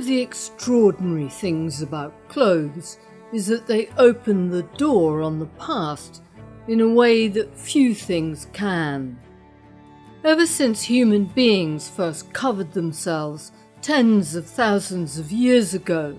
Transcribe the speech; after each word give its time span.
One 0.00 0.06
of 0.06 0.14
the 0.14 0.22
extraordinary 0.22 1.28
things 1.28 1.82
about 1.82 2.26
clothes 2.30 2.98
is 3.34 3.46
that 3.48 3.66
they 3.66 3.90
open 3.98 4.48
the 4.48 4.62
door 4.78 5.20
on 5.20 5.38
the 5.38 5.52
past 5.58 6.22
in 6.68 6.80
a 6.80 6.88
way 6.88 7.28
that 7.28 7.54
few 7.54 7.94
things 7.94 8.46
can. 8.54 9.18
Ever 10.24 10.46
since 10.46 10.80
human 10.80 11.26
beings 11.26 11.90
first 11.90 12.32
covered 12.32 12.72
themselves 12.72 13.52
tens 13.82 14.34
of 14.34 14.46
thousands 14.46 15.18
of 15.18 15.30
years 15.30 15.74
ago, 15.74 16.18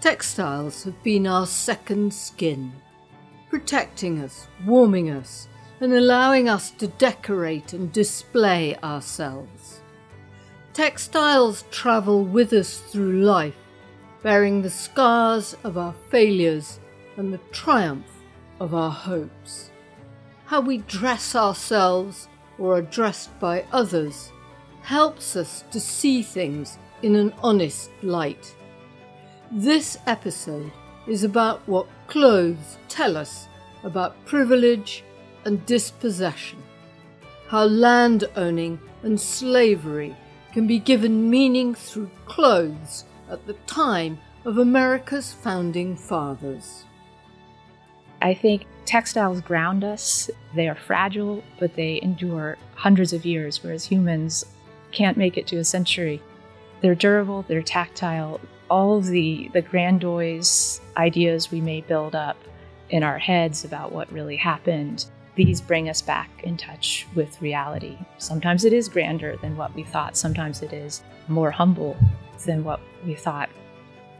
textiles 0.00 0.82
have 0.84 1.02
been 1.02 1.26
our 1.26 1.46
second 1.46 2.14
skin, 2.14 2.72
protecting 3.50 4.20
us, 4.20 4.48
warming 4.64 5.10
us, 5.10 5.46
and 5.82 5.92
allowing 5.92 6.48
us 6.48 6.70
to 6.70 6.86
decorate 6.86 7.74
and 7.74 7.92
display 7.92 8.78
ourselves. 8.78 9.82
Textiles 10.72 11.64
travel 11.72 12.24
with 12.24 12.52
us 12.52 12.78
through 12.78 13.22
life, 13.22 13.56
bearing 14.22 14.62
the 14.62 14.70
scars 14.70 15.56
of 15.64 15.76
our 15.76 15.94
failures 16.10 16.78
and 17.16 17.32
the 17.32 17.40
triumph 17.50 18.06
of 18.60 18.72
our 18.72 18.90
hopes. 18.90 19.72
How 20.44 20.60
we 20.60 20.78
dress 20.78 21.34
ourselves 21.34 22.28
or 22.56 22.76
are 22.76 22.82
dressed 22.82 23.36
by 23.40 23.64
others 23.72 24.30
helps 24.82 25.34
us 25.34 25.64
to 25.72 25.80
see 25.80 26.22
things 26.22 26.78
in 27.02 27.16
an 27.16 27.34
honest 27.42 27.90
light. 28.02 28.54
This 29.50 29.96
episode 30.06 30.70
is 31.08 31.24
about 31.24 31.66
what 31.66 31.88
clothes 32.06 32.78
tell 32.88 33.16
us 33.16 33.48
about 33.82 34.24
privilege 34.24 35.02
and 35.44 35.66
dispossession, 35.66 36.62
how 37.48 37.64
land 37.64 38.24
owning 38.36 38.78
and 39.02 39.20
slavery 39.20 40.14
can 40.52 40.66
be 40.66 40.78
given 40.78 41.30
meaning 41.30 41.74
through 41.74 42.10
clothes 42.26 43.04
at 43.30 43.46
the 43.46 43.54
time 43.66 44.18
of 44.44 44.58
America's 44.58 45.32
founding 45.32 45.96
fathers. 45.96 46.84
I 48.22 48.34
think 48.34 48.66
textiles 48.84 49.40
ground 49.40 49.84
us. 49.84 50.30
They 50.54 50.68
are 50.68 50.74
fragile, 50.74 51.42
but 51.58 51.74
they 51.74 52.00
endure 52.02 52.58
hundreds 52.74 53.12
of 53.12 53.24
years, 53.24 53.62
whereas 53.62 53.84
humans 53.84 54.44
can't 54.92 55.16
make 55.16 55.38
it 55.38 55.46
to 55.48 55.56
a 55.58 55.64
century. 55.64 56.20
They're 56.80 56.94
durable, 56.94 57.44
they're 57.46 57.62
tactile. 57.62 58.40
All 58.68 58.96
of 58.96 59.06
the, 59.06 59.50
the 59.52 59.62
grandiose 59.62 60.80
ideas 60.96 61.50
we 61.50 61.60
may 61.60 61.80
build 61.80 62.14
up 62.14 62.36
in 62.90 63.02
our 63.02 63.18
heads 63.18 63.64
about 63.64 63.92
what 63.92 64.12
really 64.12 64.36
happened, 64.36 65.06
these 65.34 65.60
bring 65.60 65.88
us 65.88 66.02
back 66.02 66.30
in 66.42 66.56
touch 66.56 67.06
with 67.14 67.40
reality. 67.40 67.96
Sometimes 68.18 68.64
it 68.64 68.72
is 68.72 68.88
grander 68.88 69.36
than 69.36 69.56
what 69.56 69.74
we 69.74 69.84
thought, 69.84 70.16
sometimes 70.16 70.62
it 70.62 70.72
is 70.72 71.02
more 71.28 71.50
humble 71.50 71.96
than 72.44 72.64
what 72.64 72.80
we 73.04 73.14
thought. 73.14 73.48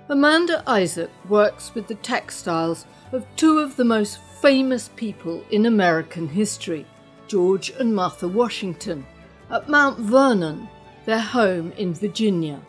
Amanda 0.08 0.62
Isaac 0.67 1.11
works 1.28 1.75
with 1.75 1.86
the 1.86 1.94
textiles 1.94 2.84
of 3.12 3.27
two 3.36 3.58
of 3.58 3.77
the 3.77 3.84
most 3.84 4.19
famous 4.41 4.89
people 4.97 5.44
in 5.50 5.67
American 5.67 6.28
history, 6.28 6.86
George 7.28 7.70
and 7.70 7.95
Martha 7.95 8.27
Washington, 8.27 9.06
at 9.50 9.69
Mount 9.69 9.98
Vernon, 9.98 10.69
their 11.05 11.20
home 11.20 11.72
in 11.72 11.95
Virginia. 11.95 12.61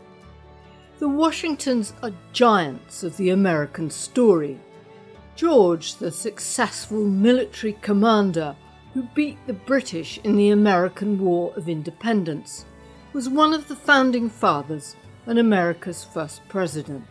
The 1.00 1.10
Washingtons 1.10 1.94
are 2.04 2.14
giants 2.32 3.02
of 3.04 3.18
the 3.18 3.32
American 3.32 3.90
story. 3.90 4.60
George, 5.42 5.96
the 5.96 6.12
successful 6.12 7.04
military 7.04 7.74
commander 7.82 8.56
who 8.94 9.02
beat 9.16 9.40
the 9.48 9.54
British 9.54 10.20
in 10.20 10.36
the 10.36 10.52
American 10.52 11.18
War 11.18 11.52
of 11.56 11.68
Independence, 11.68 12.66
was 13.12 13.28
one 13.28 13.52
of 13.52 13.68
the 13.68 13.76
founding 13.76 14.30
fathers 14.30 14.96
and 15.26 15.40
America's 15.40 16.04
first 16.04 16.48
president. 16.48 17.04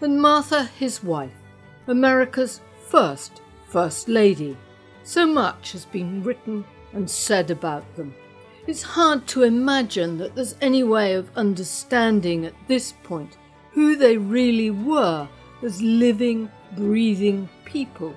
And 0.00 0.22
Martha, 0.22 0.62
his 0.78 1.02
wife, 1.02 1.34
America's 1.88 2.60
first 2.86 3.40
First 3.66 4.08
Lady. 4.08 4.56
So 5.02 5.26
much 5.26 5.72
has 5.72 5.84
been 5.86 6.22
written 6.22 6.64
and 6.92 7.10
said 7.10 7.50
about 7.50 7.96
them. 7.96 8.14
It's 8.68 8.82
hard 8.82 9.26
to 9.26 9.42
imagine 9.42 10.18
that 10.18 10.36
there's 10.36 10.54
any 10.60 10.84
way 10.84 11.14
of 11.14 11.36
understanding 11.36 12.46
at 12.46 12.54
this 12.68 12.92
point 13.02 13.38
who 13.72 13.96
they 13.96 14.18
really 14.18 14.70
were 14.70 15.26
as 15.64 15.82
living, 15.82 16.48
breathing 16.76 17.48
people. 17.64 18.14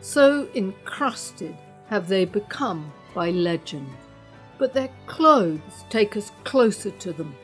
So 0.00 0.48
encrusted 0.54 1.56
have 1.88 2.08
they 2.08 2.24
become 2.24 2.92
by 3.14 3.30
legend. 3.30 3.88
But 4.58 4.74
their 4.74 4.90
clothes 5.06 5.84
take 5.90 6.16
us 6.16 6.32
closer 6.44 6.90
to 6.90 7.12
them 7.12 7.34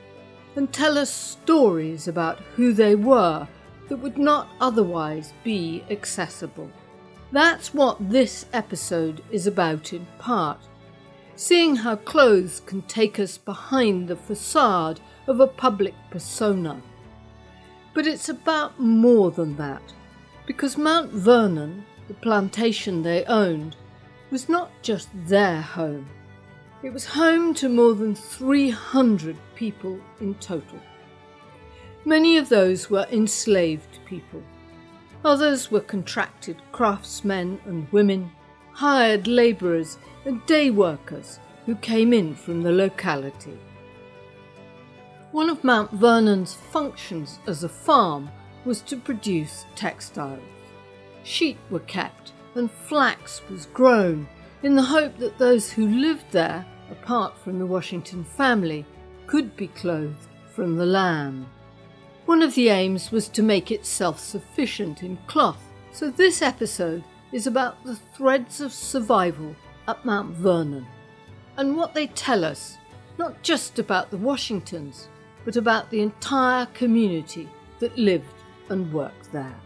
and 0.56 0.72
tell 0.72 0.98
us 0.98 1.12
stories 1.12 2.08
about 2.08 2.41
who 2.56 2.72
they 2.72 2.94
were 2.94 3.46
that 3.88 3.96
would 3.96 4.19
not 4.19 4.48
otherwise 4.60 5.32
be 5.44 5.84
accessible. 5.91 6.70
That's 7.30 7.75
what 7.75 8.10
this 8.10 8.46
episode 8.52 9.22
is 9.30 9.46
about 9.46 9.92
in 9.92 10.06
part. 10.19 10.58
Seeing 11.36 11.76
how 11.76 11.96
clothes 11.96 12.60
can 12.66 12.82
take 12.82 13.20
us 13.20 13.38
behind 13.38 14.08
the 14.08 14.16
facade 14.16 15.00
of 15.26 15.40
a 15.40 15.46
public 15.46 15.94
persona. 16.10 16.80
But 17.94 18.06
it's 18.06 18.28
about 18.28 18.80
more 18.80 19.30
than 19.30 19.56
that, 19.56 19.82
because 20.48 20.78
Mount 20.78 21.12
Vernon, 21.12 21.84
the 22.09 22.14
plantation 22.14 23.03
they 23.03 23.22
owned, 23.26 23.76
was 24.31 24.48
not 24.48 24.70
just 24.81 25.10
their 25.26 25.60
home. 25.60 26.06
It 26.82 26.91
was 26.91 27.04
home 27.04 27.53
to 27.56 27.69
more 27.69 27.92
than 27.92 28.14
300 28.14 29.37
people 29.54 30.00
in 30.22 30.34
total. 30.37 30.81
Many 32.06 32.38
of 32.38 32.48
those 32.48 32.88
were 32.88 33.06
enslaved 33.12 33.98
people. 34.06 34.42
Others 35.22 35.70
were 35.70 35.81
contracted 35.82 36.56
craftsmen 36.72 37.60
and 37.66 37.92
women, 37.92 38.32
hired 38.72 39.26
labourers 39.26 39.98
and 40.25 40.44
day 40.47 40.70
workers 40.70 41.41
who 41.66 41.75
came 41.76 42.14
in 42.14 42.34
from 42.34 42.62
the 42.62 42.72
locality. 42.72 43.58
One 45.31 45.50
of 45.50 45.62
Mount 45.62 45.91
Vernon's 45.91 46.54
functions 46.54 47.38
as 47.47 47.64
a 47.64 47.69
farm 47.69 48.31
was 48.68 48.82
to 48.82 48.98
produce 48.98 49.64
textiles. 49.74 50.42
Sheep 51.24 51.56
were 51.70 51.80
kept 51.80 52.32
and 52.54 52.70
flax 52.70 53.40
was 53.48 53.64
grown 53.64 54.28
in 54.62 54.76
the 54.76 54.82
hope 54.82 55.16
that 55.16 55.38
those 55.38 55.72
who 55.72 55.88
lived 55.88 56.26
there, 56.32 56.66
apart 56.90 57.38
from 57.38 57.58
the 57.58 57.64
Washington 57.64 58.24
family, 58.24 58.84
could 59.26 59.56
be 59.56 59.68
clothed 59.68 60.28
from 60.54 60.76
the 60.76 60.84
land. 60.84 61.46
One 62.26 62.42
of 62.42 62.54
the 62.54 62.68
aims 62.68 63.10
was 63.10 63.30
to 63.30 63.42
make 63.42 63.70
it 63.70 63.86
self 63.86 64.20
sufficient 64.20 65.02
in 65.02 65.16
cloth, 65.26 65.62
so 65.90 66.10
this 66.10 66.42
episode 66.42 67.02
is 67.32 67.46
about 67.46 67.82
the 67.84 67.96
threads 67.96 68.60
of 68.60 68.70
survival 68.70 69.56
at 69.86 70.04
Mount 70.04 70.36
Vernon 70.36 70.86
and 71.56 71.74
what 71.74 71.94
they 71.94 72.08
tell 72.08 72.44
us, 72.44 72.76
not 73.16 73.42
just 73.42 73.78
about 73.78 74.10
the 74.10 74.18
Washingtons, 74.18 75.08
but 75.46 75.56
about 75.56 75.90
the 75.90 76.02
entire 76.02 76.66
community 76.66 77.48
that 77.78 77.96
lived 77.96 78.38
and 78.70 78.92
worked 78.92 79.32
there. 79.32 79.56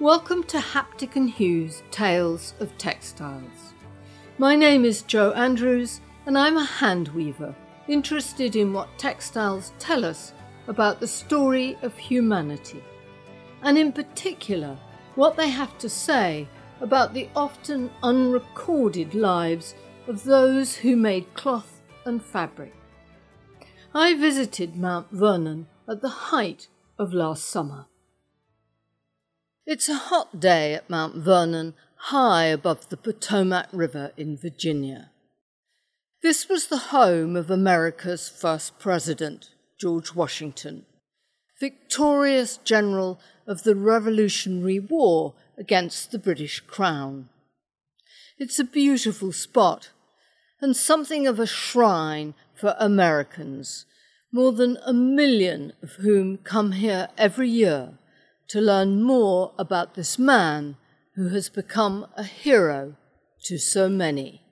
Welcome 0.00 0.44
to 0.44 0.58
Haptic 0.58 1.16
and 1.16 1.28
Hue 1.28 1.70
Tales 1.90 2.54
of 2.60 2.76
Textiles. 2.78 3.74
My 4.38 4.54
name 4.54 4.84
is 4.84 5.02
Jo 5.02 5.32
Andrews, 5.32 6.00
and 6.26 6.38
I'm 6.38 6.56
a 6.56 6.64
hand 6.64 7.08
weaver 7.08 7.54
interested 7.88 8.54
in 8.54 8.72
what 8.72 8.98
textiles 8.98 9.72
tell 9.78 10.04
us 10.04 10.32
about 10.68 11.00
the 11.00 11.06
story 11.06 11.76
of 11.82 11.96
humanity, 11.96 12.84
and 13.62 13.76
in 13.76 13.92
particular, 13.92 14.78
what 15.14 15.36
they 15.36 15.48
have 15.48 15.76
to 15.78 15.88
say 15.88 16.46
about 16.80 17.12
the 17.12 17.28
often 17.34 17.90
unrecorded 18.02 19.14
lives 19.14 19.74
of 20.06 20.22
those 20.24 20.76
who 20.76 20.94
made 20.96 21.34
cloth 21.34 21.80
and 22.04 22.22
fabric. 22.22 22.74
I 23.92 24.14
visited 24.14 24.76
Mount 24.76 25.10
Vernon 25.10 25.66
at 25.88 26.02
the 26.02 26.08
height 26.08 26.68
of 26.98 27.12
last 27.12 27.44
summer. 27.44 27.86
It's 29.70 29.90
a 29.90 29.96
hot 29.96 30.40
day 30.40 30.72
at 30.72 30.88
Mount 30.88 31.16
Vernon 31.16 31.74
high 31.96 32.46
above 32.46 32.88
the 32.88 32.96
Potomac 32.96 33.68
River 33.70 34.12
in 34.16 34.34
Virginia. 34.34 35.10
This 36.22 36.48
was 36.48 36.68
the 36.68 36.88
home 36.88 37.36
of 37.36 37.50
America's 37.50 38.30
first 38.30 38.78
president, 38.78 39.50
George 39.78 40.14
Washington, 40.14 40.86
victorious 41.60 42.56
general 42.64 43.20
of 43.46 43.64
the 43.64 43.76
Revolutionary 43.76 44.80
War 44.80 45.34
against 45.58 46.12
the 46.12 46.18
British 46.18 46.60
Crown. 46.60 47.28
It's 48.38 48.58
a 48.58 48.64
beautiful 48.64 49.32
spot 49.32 49.90
and 50.62 50.74
something 50.74 51.26
of 51.26 51.38
a 51.38 51.46
shrine 51.46 52.32
for 52.54 52.74
Americans, 52.78 53.84
more 54.32 54.52
than 54.52 54.78
a 54.86 54.94
million 54.94 55.74
of 55.82 55.96
whom 55.96 56.38
come 56.38 56.72
here 56.72 57.10
every 57.18 57.50
year 57.50 57.98
to 58.48 58.60
learn 58.60 59.02
more 59.02 59.52
about 59.58 59.94
this 59.94 60.18
man 60.18 60.76
who 61.14 61.28
has 61.28 61.48
become 61.48 62.06
a 62.16 62.24
hero 62.24 62.96
to 63.44 63.58
so 63.58 63.88
many. 63.88 64.42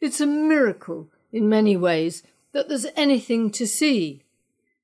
It's 0.00 0.20
a 0.20 0.26
miracle 0.26 1.10
in 1.32 1.48
many 1.48 1.76
ways 1.76 2.22
that 2.52 2.68
there's 2.68 2.86
anything 2.96 3.50
to 3.52 3.66
see. 3.66 4.22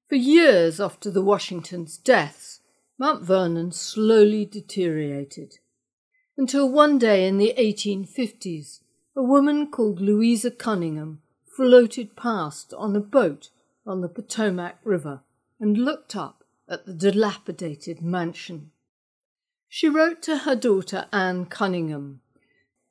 For 0.09 0.17
years 0.17 0.81
after 0.81 1.11
the 1.11 1.23
Washingtons' 1.23 1.97
deaths, 1.97 2.61
Mount 2.99 3.23
Vernon 3.23 3.73
slowly 3.73 4.45
deteriorated, 4.45 5.59
until 6.37 6.69
one 6.69 6.99
day 6.99 7.29
in 7.29 7.39
the 7.39 7.55
1850s, 7.57 8.81
a 9.17 9.23
woman 9.23 9.71
called 9.71 10.01
Louisa 10.01 10.51
Cunningham 10.51 11.23
floated 11.57 12.17
past 12.17 12.75
on 12.75 12.97
a 12.97 13.01
boat 13.01 13.51
on 13.87 14.01
the 14.01 14.09
Potomac 14.09 14.79
River 14.85 15.21
and 15.61 15.79
looked 15.79 16.17
up 16.17 16.40
at 16.71 16.87
the 16.87 16.95
dilapidated 16.95 18.01
mansion. 18.01 18.71
She 19.69 19.89
wrote 19.89 20.23
to 20.23 20.39
her 20.39 20.57
daughter 20.57 21.07
Anne 21.13 21.47
Cunningham 21.47 22.21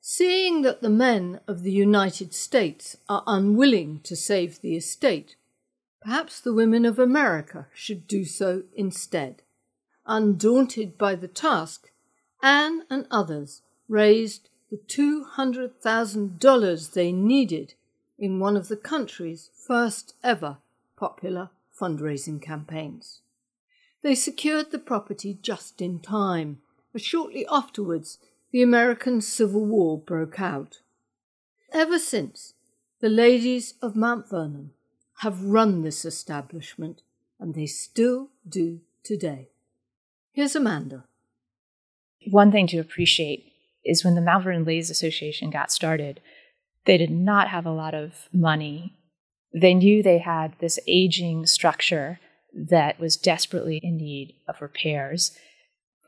Seeing 0.02 0.62
that 0.62 0.80
the 0.80 0.88
men 0.88 1.40
of 1.46 1.62
the 1.62 1.72
United 1.72 2.32
States 2.32 2.96
are 3.08 3.22
unwilling 3.26 4.00
to 4.04 4.16
save 4.16 4.60
the 4.60 4.74
estate, 4.74 5.36
perhaps 6.00 6.40
the 6.40 6.54
women 6.54 6.86
of 6.86 6.98
America 6.98 7.66
should 7.74 8.08
do 8.08 8.24
so 8.24 8.62
instead. 8.74 9.42
Undaunted 10.06 10.96
by 10.96 11.14
the 11.14 11.28
task, 11.28 11.90
Anne 12.42 12.84
and 12.88 13.06
others 13.10 13.60
raised 13.88 14.48
the 14.70 14.78
$200,000 14.78 16.92
they 16.92 17.12
needed 17.12 17.74
in 18.18 18.40
one 18.40 18.56
of 18.56 18.68
the 18.68 18.76
country's 18.76 19.50
first 19.54 20.14
ever 20.22 20.56
popular 20.96 21.50
fundraising 21.78 22.40
campaigns. 22.40 23.20
They 24.02 24.14
secured 24.14 24.70
the 24.70 24.78
property 24.78 25.38
just 25.42 25.82
in 25.82 26.00
time, 26.00 26.58
as 26.94 27.02
shortly 27.02 27.46
afterwards 27.50 28.18
the 28.50 28.62
American 28.62 29.20
Civil 29.20 29.64
War 29.64 29.98
broke 29.98 30.40
out. 30.40 30.80
Ever 31.72 31.98
since, 31.98 32.54
the 33.00 33.08
ladies 33.08 33.74
of 33.80 33.96
Mount 33.96 34.28
Vernon 34.28 34.70
have 35.18 35.44
run 35.44 35.82
this 35.82 36.04
establishment, 36.04 37.02
and 37.38 37.54
they 37.54 37.66
still 37.66 38.30
do 38.48 38.80
today. 39.04 39.50
Here's 40.32 40.56
Amanda. 40.56 41.04
One 42.30 42.50
thing 42.50 42.66
to 42.68 42.78
appreciate 42.78 43.52
is 43.84 44.04
when 44.04 44.14
the 44.14 44.20
Mount 44.20 44.44
Vernon 44.44 44.64
Ladies 44.64 44.90
Association 44.90 45.50
got 45.50 45.70
started, 45.70 46.20
they 46.86 46.96
did 46.98 47.10
not 47.10 47.48
have 47.48 47.66
a 47.66 47.72
lot 47.72 47.94
of 47.94 48.28
money. 48.32 48.96
They 49.54 49.74
knew 49.74 50.02
they 50.02 50.18
had 50.18 50.54
this 50.58 50.78
aging 50.86 51.46
structure 51.46 52.18
that 52.54 52.98
was 52.98 53.16
desperately 53.16 53.78
in 53.82 53.96
need 53.96 54.34
of 54.48 54.60
repairs. 54.60 55.36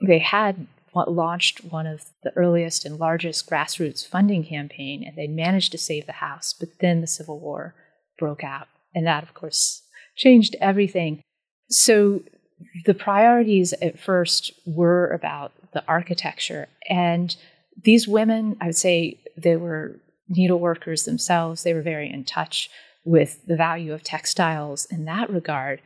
They 0.00 0.18
had 0.18 0.66
launched 0.94 1.64
one 1.64 1.86
of 1.86 2.04
the 2.22 2.32
earliest 2.36 2.84
and 2.84 2.98
largest 2.98 3.48
grassroots 3.48 4.06
funding 4.06 4.44
campaign, 4.44 5.04
and 5.06 5.16
they 5.16 5.26
managed 5.26 5.72
to 5.72 5.78
save 5.78 6.06
the 6.06 6.12
house. 6.12 6.52
But 6.52 6.80
then 6.80 7.00
the 7.00 7.06
Civil 7.06 7.38
War 7.38 7.74
broke 8.18 8.44
out, 8.44 8.68
and 8.94 9.06
that, 9.06 9.22
of 9.22 9.34
course, 9.34 9.82
changed 10.16 10.56
everything. 10.60 11.22
So 11.70 12.22
the 12.84 12.94
priorities 12.94 13.72
at 13.74 13.98
first 13.98 14.52
were 14.66 15.08
about 15.08 15.52
the 15.72 15.84
architecture, 15.86 16.68
and 16.88 17.34
these 17.82 18.06
women, 18.06 18.56
I 18.60 18.66
would 18.66 18.76
say, 18.76 19.18
they 19.36 19.56
were 19.56 19.98
needleworkers 20.30 21.04
themselves. 21.04 21.62
They 21.62 21.74
were 21.74 21.82
very 21.82 22.10
in 22.10 22.24
touch 22.24 22.68
with 23.04 23.44
the 23.46 23.56
value 23.56 23.92
of 23.92 24.02
textiles 24.02 24.84
in 24.90 25.06
that 25.06 25.30
regard, 25.30 25.80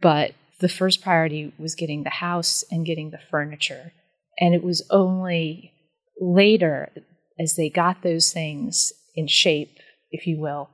but 0.00 0.32
the 0.60 0.68
first 0.68 1.02
priority 1.02 1.52
was 1.58 1.74
getting 1.74 2.04
the 2.04 2.10
house 2.10 2.64
and 2.70 2.86
getting 2.86 3.10
the 3.10 3.20
furniture 3.30 3.92
and 4.38 4.54
it 4.54 4.62
was 4.62 4.86
only 4.90 5.72
later, 6.20 6.90
as 7.38 7.56
they 7.56 7.68
got 7.68 8.02
those 8.02 8.32
things 8.32 8.92
in 9.14 9.26
shape, 9.26 9.78
if 10.10 10.26
you 10.26 10.40
will, 10.40 10.70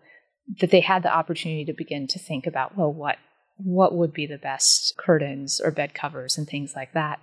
that 0.61 0.71
they 0.71 0.81
had 0.81 1.03
the 1.03 1.15
opportunity 1.15 1.65
to 1.65 1.73
begin 1.73 2.07
to 2.09 2.19
think 2.19 2.47
about, 2.47 2.77
well, 2.77 2.93
what 2.93 3.17
what 3.61 3.93
would 3.93 4.13
be 4.13 4.25
the 4.25 4.39
best 4.39 4.97
curtains 4.97 5.61
or 5.61 5.73
bed 5.73 5.93
covers 5.93 6.39
and 6.39 6.47
things 6.47 6.75
like 6.77 6.93
that. 6.93 7.19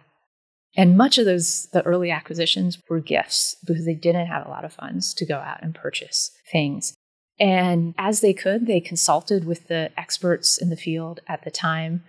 And 0.76 0.98
much 0.98 1.18
of 1.18 1.24
those, 1.24 1.70
the 1.72 1.82
early 1.84 2.12
acquisitions 2.12 2.78
were 2.90 3.00
gifts 3.00 3.56
because 3.66 3.86
they 3.86 3.94
didn't 3.94 4.28
have 4.28 4.46
a 4.46 4.50
lot 4.50 4.66
of 4.66 4.74
funds 4.74 5.14
to 5.14 5.26
go 5.26 5.38
out 5.38 5.60
and 5.62 5.74
purchase 5.74 6.32
things. 6.52 6.94
And 7.40 7.94
as 7.98 8.22
they 8.22 8.34
could, 8.34 8.66
they 8.66 8.80
consulted 8.80 9.46
with 9.46 9.68
the 9.68 9.92
experts 9.98 10.58
in 10.58 10.70
the 10.70 10.78
field 10.78 11.20
at 11.28 11.44
the 11.44 11.52
time. 11.52 12.04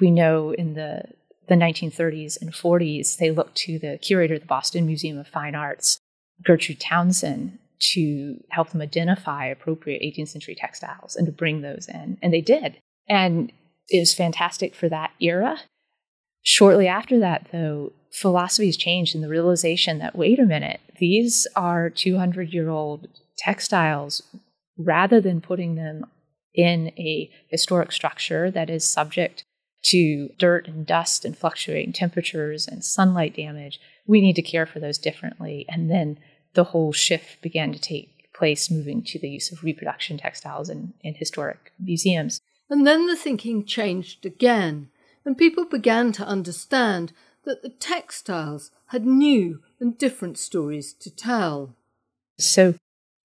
We 0.00 0.10
know 0.10 0.52
in 0.52 0.74
the 0.74 1.04
the 1.50 1.56
1930s 1.56 2.40
and 2.40 2.52
40s, 2.52 3.16
they 3.18 3.32
looked 3.32 3.56
to 3.56 3.78
the 3.78 3.98
curator 4.00 4.34
of 4.34 4.40
the 4.40 4.46
Boston 4.46 4.86
Museum 4.86 5.18
of 5.18 5.26
Fine 5.26 5.56
Arts, 5.56 5.98
Gertrude 6.46 6.80
Townsend, 6.80 7.58
to 7.92 8.36
help 8.50 8.70
them 8.70 8.80
identify 8.80 9.46
appropriate 9.46 10.00
18th 10.00 10.28
century 10.28 10.54
textiles 10.54 11.16
and 11.16 11.26
to 11.26 11.32
bring 11.32 11.60
those 11.60 11.88
in. 11.88 12.18
And 12.22 12.32
they 12.32 12.40
did. 12.40 12.78
And 13.08 13.50
it 13.88 13.98
was 13.98 14.14
fantastic 14.14 14.76
for 14.76 14.88
that 14.90 15.10
era. 15.20 15.58
Shortly 16.42 16.86
after 16.86 17.18
that, 17.18 17.48
though, 17.50 17.92
philosophies 18.12 18.76
changed 18.76 19.16
in 19.16 19.20
the 19.20 19.28
realization 19.28 19.98
that 19.98 20.16
wait 20.16 20.38
a 20.38 20.46
minute, 20.46 20.80
these 20.98 21.48
are 21.56 21.90
200 21.90 22.52
year 22.52 22.68
old 22.68 23.08
textiles. 23.38 24.22
Rather 24.76 25.20
than 25.20 25.40
putting 25.40 25.74
them 25.74 26.06
in 26.54 26.88
a 26.98 27.30
historic 27.48 27.92
structure 27.92 28.50
that 28.50 28.70
is 28.70 28.88
subject 28.88 29.44
to 29.82 30.28
dirt 30.38 30.68
and 30.68 30.86
dust 30.86 31.24
and 31.24 31.36
fluctuating 31.36 31.92
temperatures 31.92 32.66
and 32.66 32.84
sunlight 32.84 33.34
damage, 33.34 33.80
we 34.06 34.20
need 34.20 34.36
to 34.36 34.42
care 34.42 34.66
for 34.66 34.80
those 34.80 34.98
differently. 34.98 35.64
And 35.68 35.90
then 35.90 36.18
the 36.54 36.64
whole 36.64 36.92
shift 36.92 37.40
began 37.40 37.72
to 37.72 37.78
take 37.78 38.32
place, 38.34 38.70
moving 38.70 39.02
to 39.02 39.18
the 39.18 39.28
use 39.28 39.52
of 39.52 39.62
reproduction 39.62 40.18
textiles 40.18 40.68
in, 40.68 40.94
in 41.02 41.14
historic 41.14 41.72
museums. 41.78 42.40
And 42.68 42.86
then 42.86 43.06
the 43.06 43.16
thinking 43.16 43.64
changed 43.64 44.24
again, 44.24 44.88
and 45.24 45.36
people 45.36 45.64
began 45.64 46.12
to 46.12 46.24
understand 46.24 47.12
that 47.44 47.62
the 47.62 47.68
textiles 47.68 48.70
had 48.86 49.06
new 49.06 49.60
and 49.78 49.96
different 49.96 50.38
stories 50.38 50.92
to 50.94 51.10
tell. 51.10 51.74
So 52.38 52.74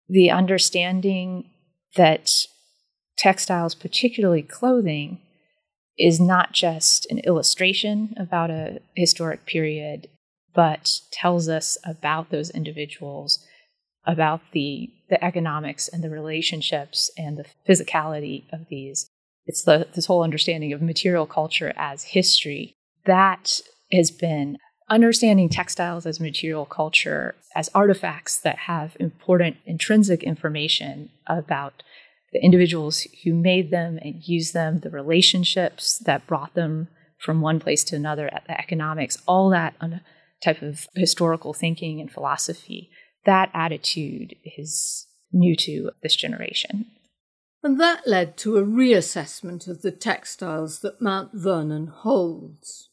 the 0.08 0.30
understanding 0.32 1.50
that 1.96 2.32
textiles, 3.18 3.76
particularly 3.76 4.42
clothing, 4.42 5.20
is 5.98 6.20
not 6.20 6.52
just 6.52 7.10
an 7.10 7.20
illustration 7.20 8.14
about 8.18 8.50
a 8.50 8.80
historic 8.96 9.46
period, 9.46 10.08
but 10.54 11.00
tells 11.12 11.48
us 11.48 11.78
about 11.86 12.30
those 12.30 12.50
individuals, 12.50 13.46
about 14.06 14.42
the, 14.52 14.90
the 15.10 15.24
economics 15.24 15.88
and 15.88 16.04
the 16.04 16.10
relationships 16.10 17.10
and 17.18 17.38
the 17.38 17.46
physicality 17.68 18.44
of 18.52 18.68
these. 18.70 19.08
It's 19.46 19.64
the, 19.64 19.88
this 19.94 20.08
whole 20.08 20.24
understanding 20.24 20.74
of 20.74 20.82
material 20.82 21.26
culture 21.26 21.74
as 21.78 22.04
history. 22.04 22.76
That 23.06 23.62
has 23.92 24.12
been 24.12 24.58
understanding 24.90 25.50
textiles 25.50 26.06
as 26.06 26.20
material 26.20 26.66
culture, 26.66 27.36
as 27.56 27.70
artifacts 27.74 28.38
that 28.38 28.60
have 28.60 28.96
important 29.00 29.58
intrinsic 29.66 30.24
information 30.24 31.10
about 31.28 31.84
the 32.34 32.44
individuals 32.44 33.08
who 33.24 33.34
made 33.34 33.72
them 33.72 33.98
and 34.02 34.28
used 34.28 34.54
them, 34.54 34.80
the 34.80 34.90
relationships 34.90 36.00
that 36.00 36.28
brought 36.28 36.54
them 36.54 36.88
from 37.18 37.42
one 37.42 37.60
place 37.60 37.84
to 37.86 37.96
another, 37.96 38.30
the 38.48 38.60
economics, 38.60 39.18
all 39.28 39.50
that 39.50 39.74
type 40.44 40.62
of 40.62 40.88
historical 40.96 41.54
thinking 41.54 42.00
and 42.02 42.12
philosophy, 42.12 42.90
that 43.26 43.50
attitude 43.54 44.36
is 44.58 45.08
new 45.32 45.56
to 45.56 45.92
this 46.04 46.16
generation. 46.16 46.86
And 47.64 47.80
that 47.80 48.06
led 48.06 48.38
to 48.38 48.58
a 48.58 48.64
reassessment 48.64 49.68
of 49.68 49.82
the 49.82 49.92
textiles 49.92 50.82
that 50.82 51.02
Mount 51.02 51.32
Vernon 51.34 51.88
holds. 51.88 52.90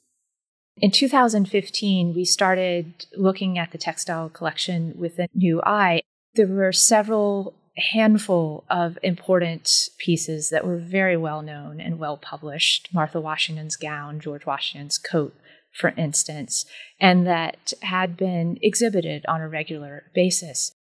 In 0.83 0.91
2015, 0.91 2.12
we 2.12 2.25
started 2.25 3.07
looking 3.17 3.57
at 3.57 3.71
the 3.71 3.79
textile 3.79 4.29
collection 4.29 4.95
with 4.97 5.17
a 5.21 5.29
new 5.33 5.62
eye. 5.62 6.03
There 6.35 6.49
were 6.49 6.73
several 6.73 7.55
handful 7.93 8.65
of 8.69 8.99
important 9.01 9.91
pieces 9.99 10.51
that 10.51 10.67
were 10.67 10.79
very 10.79 11.17
well 11.17 11.41
known 11.41 11.81
and 11.81 12.01
well 12.01 12.17
published 12.17 12.89
Martha 12.93 13.21
Washington's 13.21 13.77
gown, 13.77 14.19
George 14.19 14.45
Washington's 14.45 14.99
coat, 14.99 15.37
for 15.73 15.91
instance, 15.91 16.67
and 17.01 17.29
that 17.29 17.73
had 17.83 18.17
been 18.17 18.59
exhibited 18.61 19.25
on 19.29 19.41
a 19.41 19.49
regular 19.49 20.11
basis. 20.17 20.73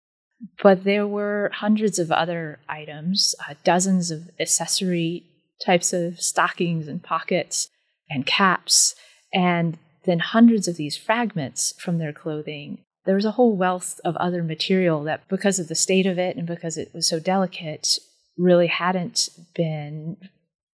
But 0.60 0.82
there 0.82 1.06
were 1.06 1.52
hundreds 1.54 2.00
of 2.00 2.10
other 2.10 2.58
items, 2.68 3.36
uh, 3.48 3.54
dozens 3.62 4.10
of 4.10 4.30
accessory 4.40 5.22
types 5.64 5.92
of 5.92 6.20
stockings 6.20 6.88
and 6.88 7.00
pockets 7.00 7.68
and 8.10 8.26
caps, 8.26 8.96
and 9.32 9.78
then 10.04 10.18
hundreds 10.18 10.68
of 10.68 10.76
these 10.76 10.96
fragments 10.96 11.74
from 11.78 11.98
their 11.98 12.12
clothing 12.12 12.78
there 13.04 13.14
was 13.14 13.24
a 13.24 13.32
whole 13.32 13.56
wealth 13.56 14.00
of 14.04 14.16
other 14.16 14.42
material 14.42 15.02
that, 15.04 15.26
because 15.28 15.58
of 15.58 15.68
the 15.68 15.74
state 15.74 16.06
of 16.06 16.18
it 16.18 16.36
and 16.36 16.46
because 16.46 16.76
it 16.76 16.94
was 16.94 17.08
so 17.08 17.18
delicate, 17.18 17.98
really 18.36 18.68
hadn't 18.68 19.28
been 19.54 20.16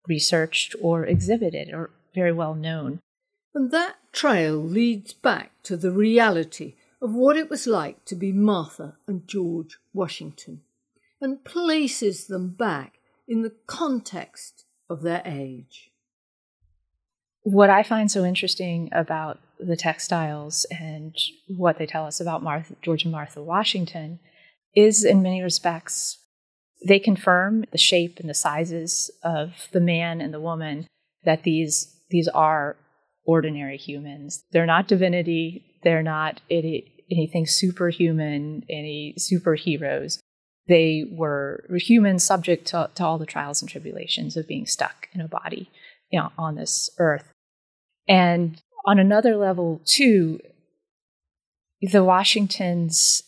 researched 0.08 0.76
or 0.82 1.06
exhibited 1.06 1.74
or 1.74 1.90
very 2.16 2.32
well 2.32 2.56
known. 2.56 3.00
And 3.54 3.72
that 3.72 3.98
trail 4.12 4.56
leads 4.56 5.14
back 5.14 5.52
to 5.64 5.78
the 5.78 5.92
reality 5.92 6.76
of 7.02 7.14
what 7.14 7.36
it 7.36 7.50
was 7.50 7.68
like 7.68 8.06
to 8.06 8.16
be 8.16 8.32
Martha 8.32 8.96
and 9.06 9.28
George 9.28 9.78
Washington 9.94 10.62
and 11.20 11.44
places 11.44 12.28
them 12.28 12.50
back 12.50 13.00
in 13.28 13.42
the 13.42 13.54
context 13.68 14.66
of 14.90 15.02
their 15.02 15.22
age. 15.26 15.92
What 17.44 17.70
I 17.70 17.84
find 17.84 18.10
so 18.10 18.24
interesting 18.24 18.90
about 18.94 19.40
the 19.60 19.76
textiles 19.76 20.66
and 20.72 21.16
what 21.48 21.78
they 21.78 21.86
tell 21.86 22.06
us 22.06 22.22
about 22.22 22.42
Martha, 22.42 22.76
George 22.82 23.04
and 23.04 23.12
Martha 23.12 23.44
Washington 23.44 24.20
is, 24.76 25.04
in 25.04 25.22
many 25.22 25.42
respects, 25.42 26.20
they 26.88 27.00
confirm 27.00 27.66
the 27.72 27.78
shape 27.78 28.20
and 28.20 28.30
the 28.30 28.34
sizes 28.34 29.12
of 29.24 29.68
the 29.72 29.80
man 29.80 30.22
and 30.22 30.34
the 30.34 30.40
woman 30.40 30.88
that 31.24 31.44
these 31.44 31.90
these 32.10 32.28
are 32.30 32.76
ordinary 33.26 33.78
humans. 33.78 34.44
They're 34.52 34.66
not 34.66 34.88
divinity. 34.88 35.66
They're 35.84 36.04
not 36.04 36.42
any, 36.50 37.06
anything 37.10 37.48
superhuman, 37.48 38.66
any 38.70 39.16
superheroes. 39.18 40.20
They 40.68 41.06
were 41.12 41.66
humans 41.72 42.24
subject 42.24 42.68
to, 42.68 42.90
to 42.96 43.04
all 43.04 43.18
the 43.18 43.26
trials 43.26 43.62
and 43.62 43.70
tribulations 43.70 44.38
of 44.38 44.48
being 44.48 44.66
stuck 44.66 45.10
in 45.14 45.22
a 45.22 45.28
body 45.28 45.70
you 46.14 46.20
know, 46.20 46.32
on 46.38 46.56
this 46.56 46.92
earth. 47.00 47.33
And 48.08 48.62
on 48.86 49.00
another 49.00 49.36
level, 49.38 49.82
too, 49.86 50.40
the 51.82 52.04
Washingtons, 52.04 53.24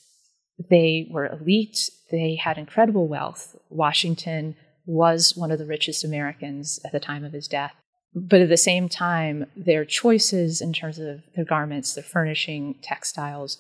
they 0.70 1.08
were 1.10 1.28
elite, 1.28 1.90
they 2.12 2.36
had 2.36 2.58
incredible 2.58 3.08
wealth. 3.08 3.56
Washington 3.70 4.56
was 4.86 5.36
one 5.36 5.52
of 5.52 5.60
the 5.60 5.66
richest 5.66 6.04
Americans 6.04 6.80
at 6.86 6.92
the 6.92 7.00
time 7.00 7.24
of 7.24 7.34
his 7.34 7.48
death. 7.48 7.74
But 8.14 8.42
at 8.42 8.50
the 8.50 8.58
same 8.58 8.88
time, 8.88 9.48
their 9.58 9.84
choices 9.84 10.62
in 10.62 10.72
terms 10.72 11.00
of 11.00 11.24
their 11.36 11.44
garments, 11.44 11.94
their 11.94 12.04
furnishing, 12.04 12.76
textiles, 12.82 13.58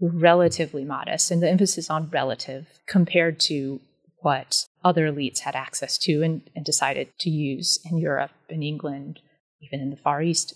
were 0.00 0.10
relatively 0.10 0.84
modest, 0.84 1.30
and 1.30 1.42
the 1.42 1.50
emphasis 1.50 1.90
on 1.90 2.08
relative 2.08 2.66
compared 2.86 3.38
to 3.40 3.80
what 4.20 4.64
other 4.84 5.12
elites 5.12 5.40
had 5.40 5.54
access 5.54 5.98
to 5.98 6.22
and, 6.22 6.42
and 6.56 6.64
decided 6.64 7.08
to 7.20 7.30
use 7.30 7.78
in 7.90 7.98
Europe 7.98 8.30
and 8.48 8.64
England, 8.64 9.20
even 9.60 9.80
in 9.80 9.90
the 9.90 9.96
Far 9.96 10.22
East. 10.22 10.54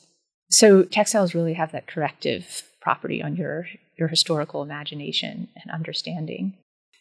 So 0.50 0.82
textiles 0.82 1.34
really 1.34 1.54
have 1.54 1.72
that 1.72 1.86
corrective 1.86 2.70
property 2.80 3.22
on 3.22 3.36
your, 3.36 3.66
your 3.96 4.08
historical 4.08 4.62
imagination 4.62 5.48
and 5.56 5.70
understanding. 5.72 6.54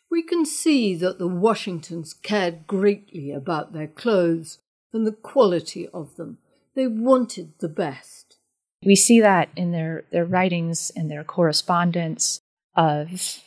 We 0.09 0.23
can 0.23 0.45
see 0.45 0.95
that 0.95 1.19
the 1.19 1.27
Washingtons 1.27 2.13
cared 2.13 2.67
greatly 2.67 3.31
about 3.31 3.73
their 3.73 3.87
clothes 3.87 4.59
and 4.93 5.07
the 5.07 5.11
quality 5.11 5.87
of 5.89 6.15
them. 6.17 6.37
They 6.75 6.87
wanted 6.87 7.53
the 7.59 7.69
best. 7.69 8.37
We 8.83 8.95
see 8.95 9.21
that 9.21 9.49
in 9.55 9.71
their, 9.71 10.05
their 10.11 10.25
writings 10.25 10.91
and 10.95 11.09
their 11.09 11.23
correspondence 11.23 12.41
of 12.75 13.41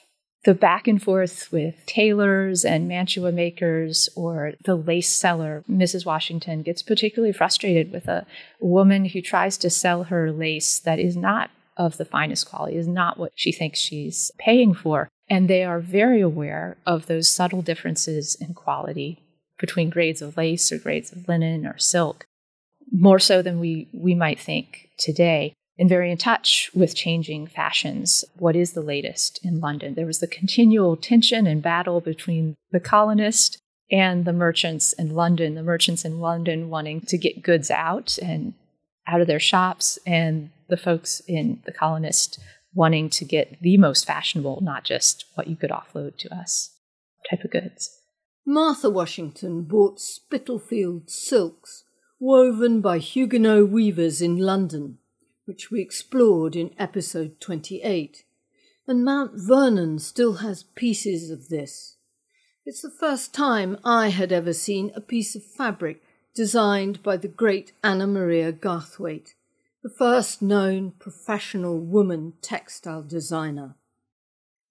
the 0.44 0.54
back 0.54 0.86
and 0.86 1.02
forth 1.02 1.50
with 1.50 1.74
tailors 1.86 2.64
and 2.64 2.86
mantua 2.86 3.32
makers 3.32 4.08
or 4.14 4.52
the 4.64 4.74
lace 4.74 5.08
seller. 5.08 5.64
Mrs. 5.70 6.04
Washington 6.04 6.62
gets 6.62 6.82
particularly 6.82 7.32
frustrated 7.32 7.90
with 7.90 8.08
a 8.08 8.26
woman 8.60 9.06
who 9.06 9.20
tries 9.20 9.56
to 9.58 9.70
sell 9.70 10.04
her 10.04 10.30
lace 10.30 10.78
that 10.80 10.98
is 10.98 11.16
not 11.16 11.50
of 11.76 11.96
the 11.96 12.04
finest 12.04 12.48
quality, 12.48 12.76
is 12.76 12.86
not 12.86 13.18
what 13.18 13.32
she 13.34 13.50
thinks 13.50 13.78
she's 13.78 14.30
paying 14.38 14.74
for. 14.74 15.08
And 15.28 15.48
they 15.48 15.64
are 15.64 15.80
very 15.80 16.20
aware 16.20 16.76
of 16.86 17.06
those 17.06 17.28
subtle 17.28 17.62
differences 17.62 18.36
in 18.38 18.54
quality 18.54 19.22
between 19.58 19.90
grades 19.90 20.20
of 20.20 20.36
lace 20.36 20.70
or 20.70 20.78
grades 20.78 21.10
of 21.10 21.26
linen 21.26 21.66
or 21.66 21.78
silk, 21.78 22.26
more 22.92 23.18
so 23.18 23.40
than 23.40 23.60
we, 23.60 23.88
we 23.92 24.14
might 24.14 24.38
think 24.38 24.90
today 24.98 25.54
and 25.78 25.88
very 25.88 26.10
in 26.10 26.18
touch 26.18 26.70
with 26.74 26.94
changing 26.94 27.46
fashions. 27.46 28.24
What 28.38 28.56
is 28.56 28.72
the 28.72 28.80
latest 28.80 29.40
in 29.44 29.60
London? 29.60 29.94
There 29.94 30.06
was 30.06 30.20
the 30.20 30.26
continual 30.26 30.96
tension 30.96 31.46
and 31.46 31.62
battle 31.62 32.00
between 32.00 32.54
the 32.70 32.80
colonists 32.80 33.58
and 33.90 34.24
the 34.24 34.32
merchants 34.32 34.92
in 34.92 35.10
London, 35.10 35.54
the 35.54 35.62
merchants 35.62 36.04
in 36.04 36.20
London 36.20 36.70
wanting 36.70 37.00
to 37.02 37.18
get 37.18 37.42
goods 37.42 37.70
out 37.70 38.18
and 38.22 38.54
out 39.06 39.20
of 39.20 39.26
their 39.26 39.40
shops, 39.40 39.98
and 40.06 40.50
the 40.68 40.76
folks 40.76 41.20
in 41.28 41.60
the 41.66 41.72
colonist 41.72 42.38
wanting 42.72 43.10
to 43.10 43.24
get 43.24 43.60
the 43.60 43.76
most 43.76 44.06
fashionable, 44.06 44.60
not 44.62 44.82
just 44.82 45.26
what 45.34 45.46
you 45.46 45.56
could 45.56 45.70
offload 45.70 46.16
to 46.16 46.34
us 46.34 46.70
type 47.30 47.44
of 47.44 47.50
goods. 47.50 48.00
Martha 48.46 48.90
Washington 48.90 49.62
bought 49.62 50.00
Spitalfield 50.00 51.10
silks 51.10 51.84
woven 52.18 52.80
by 52.80 52.98
Huguenot 52.98 53.68
weavers 53.68 54.22
in 54.22 54.38
London 54.38 54.98
which 55.44 55.70
we 55.70 55.80
explored 55.80 56.56
in 56.56 56.74
episode 56.78 57.40
28, 57.40 58.24
and 58.86 59.04
Mount 59.04 59.32
Vernon 59.34 59.98
still 59.98 60.34
has 60.34 60.62
pieces 60.74 61.30
of 61.30 61.48
this. 61.48 61.96
It's 62.66 62.82
the 62.82 62.90
first 62.90 63.34
time 63.34 63.78
I 63.84 64.08
had 64.08 64.32
ever 64.32 64.52
seen 64.52 64.90
a 64.94 65.00
piece 65.00 65.36
of 65.36 65.44
fabric 65.44 66.02
designed 66.34 67.02
by 67.02 67.16
the 67.16 67.28
great 67.28 67.72
Anna 67.82 68.06
Maria 68.06 68.52
Garthwaite, 68.52 69.34
the 69.82 69.90
first 69.90 70.40
known 70.40 70.92
professional 70.92 71.78
woman 71.78 72.32
textile 72.40 73.02
designer. 73.02 73.76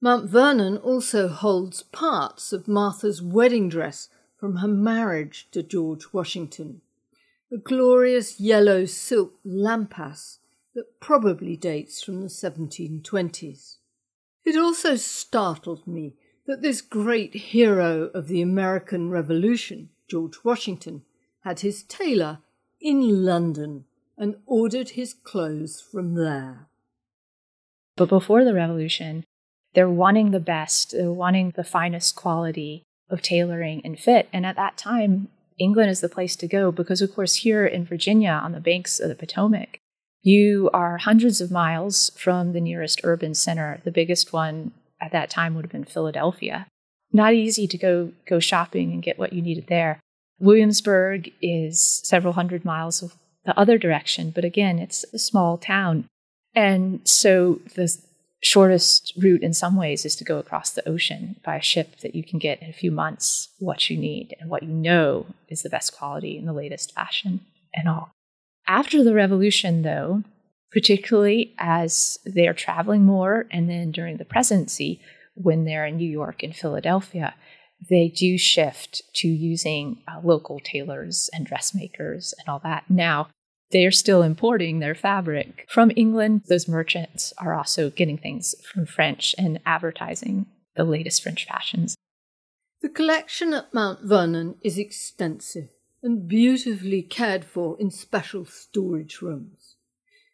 Mount 0.01 0.30
Vernon 0.30 0.77
also 0.77 1.27
holds 1.27 1.84
parts 1.84 2.51
of 2.51 2.68
Martha's 2.68 3.22
wedding 3.22 3.70
dress 3.70 4.10
from 4.38 4.58
her 4.58 4.68
marriage 4.68 5.48
to 5.51 5.63
George 5.63 6.12
Washington, 6.12 6.82
a 7.51 7.58
glorious 7.58 8.39
yellow 8.39 8.86
silk 8.86 9.36
lampas 9.46 10.39
that 10.75 11.00
probably 11.00 11.56
dates 11.56 12.03
from 12.03 12.22
the 12.22 12.27
1720s. 12.27 13.77
It 14.46 14.58
also 14.58 14.96
startled 14.96 15.88
me 15.88 16.15
that 16.46 16.62
this 16.62 16.82
great 16.82 17.34
hero 17.34 18.10
of 18.13 18.27
the 18.27 18.42
American 18.42 19.10
Revolution, 19.10 19.89
George 20.10 20.44
Washington, 20.44 21.03
had 21.44 21.62
his 21.62 21.84
tailor 21.84 22.39
in 22.82 23.24
London 23.24 23.86
and 24.18 24.36
ordered 24.46 24.89
his 24.89 25.13
clothes 25.13 25.82
from 25.82 26.15
there. 26.15 26.68
But 27.96 28.10
before 28.10 28.44
the 28.44 28.53
revolution, 28.53 29.24
they're 29.74 29.89
wanting 29.89 30.32
the 30.32 30.39
best, 30.39 30.92
they're 30.92 31.12
wanting 31.12 31.51
the 31.51 31.63
finest 31.63 32.15
quality 32.15 32.84
of 33.10 33.22
tailoring 33.22 33.82
and 33.86 34.00
fit. 34.00 34.27
And 34.34 34.46
at 34.46 34.56
that 34.56 34.77
time, 34.77 35.30
England 35.58 35.89
is 35.89 36.01
the 36.01 36.10
place 36.10 36.36
to 36.38 36.48
go 36.48 36.72
because, 36.72 37.01
of 37.01 37.13
course, 37.13 37.36
here 37.36 37.65
in 37.65 37.86
Virginia 37.86 38.39
on 38.44 38.51
the 38.51 38.60
banks 38.60 39.00
of 39.00 39.10
the 39.10 39.15
Potomac, 39.15 39.80
you 40.24 40.70
are 40.74 40.98
hundreds 40.98 41.42
of 41.42 41.51
miles 41.51 42.10
from 42.18 42.53
the 42.53 42.62
nearest 42.62 43.01
urban 43.03 43.36
center. 43.36 43.82
The 43.84 43.92
biggest 43.92 44.32
one 44.32 44.72
at 45.00 45.12
that 45.12 45.30
time 45.30 45.53
would 45.53 45.65
have 45.65 45.72
been 45.72 45.84
Philadelphia. 45.84 46.65
Not 47.12 47.34
easy 47.34 47.68
to 47.68 47.77
go 47.77 48.12
go 48.25 48.39
shopping 48.39 48.92
and 48.92 49.03
get 49.03 49.20
what 49.20 49.34
you 49.34 49.42
needed 49.42 49.68
there. 49.68 50.00
Williamsburg 50.39 51.32
is 51.42 52.01
several 52.03 52.34
hundred 52.34 52.65
miles 52.65 53.03
of 53.03 53.13
the 53.46 53.58
other 53.60 53.77
direction, 53.77 54.32
but 54.34 54.46
again, 54.46 54.80
it's 54.80 55.06
a 55.13 55.20
small 55.20 55.58
town. 55.58 56.06
And 56.56 57.01
so 57.03 57.60
the 57.75 57.94
shortest 58.42 59.13
route 59.18 59.44
in 59.44 59.53
some 59.53 59.75
ways 59.75 60.06
is 60.06 60.15
to 60.18 60.24
go 60.24 60.38
across 60.38 60.70
the 60.72 60.88
ocean 60.88 61.36
by 61.46 61.58
a 61.58 61.62
ship 61.62 62.00
that 62.01 62.15
you 62.15 62.24
can 62.24 62.39
get 62.39 62.62
in 62.62 62.70
a 62.70 62.74
few 62.74 62.92
months 62.92 63.50
what 63.60 63.89
you 63.89 63.98
need 63.98 64.36
and 64.39 64.50
what 64.50 64.63
you 64.63 64.70
know 64.70 65.25
is 65.50 65.63
the 65.63 65.70
best 65.70 65.96
quality 65.96 66.38
and 66.38 66.48
the 66.48 66.53
latest 66.53 66.94
fashion 66.94 67.42
and 67.74 67.88
all. 67.88 68.12
After 68.67 69.03
the 69.03 69.13
revolution, 69.13 69.82
though, 69.82 70.24
particularly 70.72 71.53
as 71.58 72.17
they 72.25 72.48
are 72.48 72.53
traveling 72.53 73.05
more, 73.05 73.46
and 73.51 73.70
then 73.70 73.91
during 73.91 74.17
the 74.17 74.25
presidency, 74.25 75.01
when 75.36 75.65
they're 75.65 75.86
in 75.86 75.98
New 75.98 76.10
York 76.10 76.43
and 76.43 76.55
Philadelphia, 76.55 77.36
they 77.89 78.08
do 78.08 78.38
shift 78.38 79.01
to 79.15 79.27
using 79.27 80.01
uh, 80.08 80.20
local 80.24 80.60
tailors 80.60 81.29
and 81.34 81.46
dressmakers 81.46 82.34
and 82.39 82.48
all 82.48 82.60
that. 82.60 82.86
Now, 82.89 83.27
they 83.72 83.86
are 83.86 83.91
still 83.91 84.22
importing 84.22 84.79
their 84.79 84.96
fabric 84.96 85.65
from 85.67 85.91
England. 85.96 86.43
Those 86.48 86.67
merchants 86.67 87.34
are 87.39 87.53
also 87.53 87.89
getting 87.89 88.17
things 88.17 88.55
from 88.72 88.86
French 88.86 89.36
and 89.38 89.60
advertising 89.65 90.46
the 90.75 90.84
latest 90.84 91.24
French 91.24 91.46
fashions. 91.46 91.96
The 92.82 92.89
collection 92.89 93.53
at 93.53 93.74
Mount 93.74 94.01
Vernon 94.03 94.55
is 94.62 94.77
extensive 94.77 95.70
and 96.03 96.27
beautifully 96.27 97.01
cared 97.01 97.45
for 97.45 97.79
in 97.79 97.89
special 97.89 98.45
storage 98.45 99.22
rooms. 99.22 99.75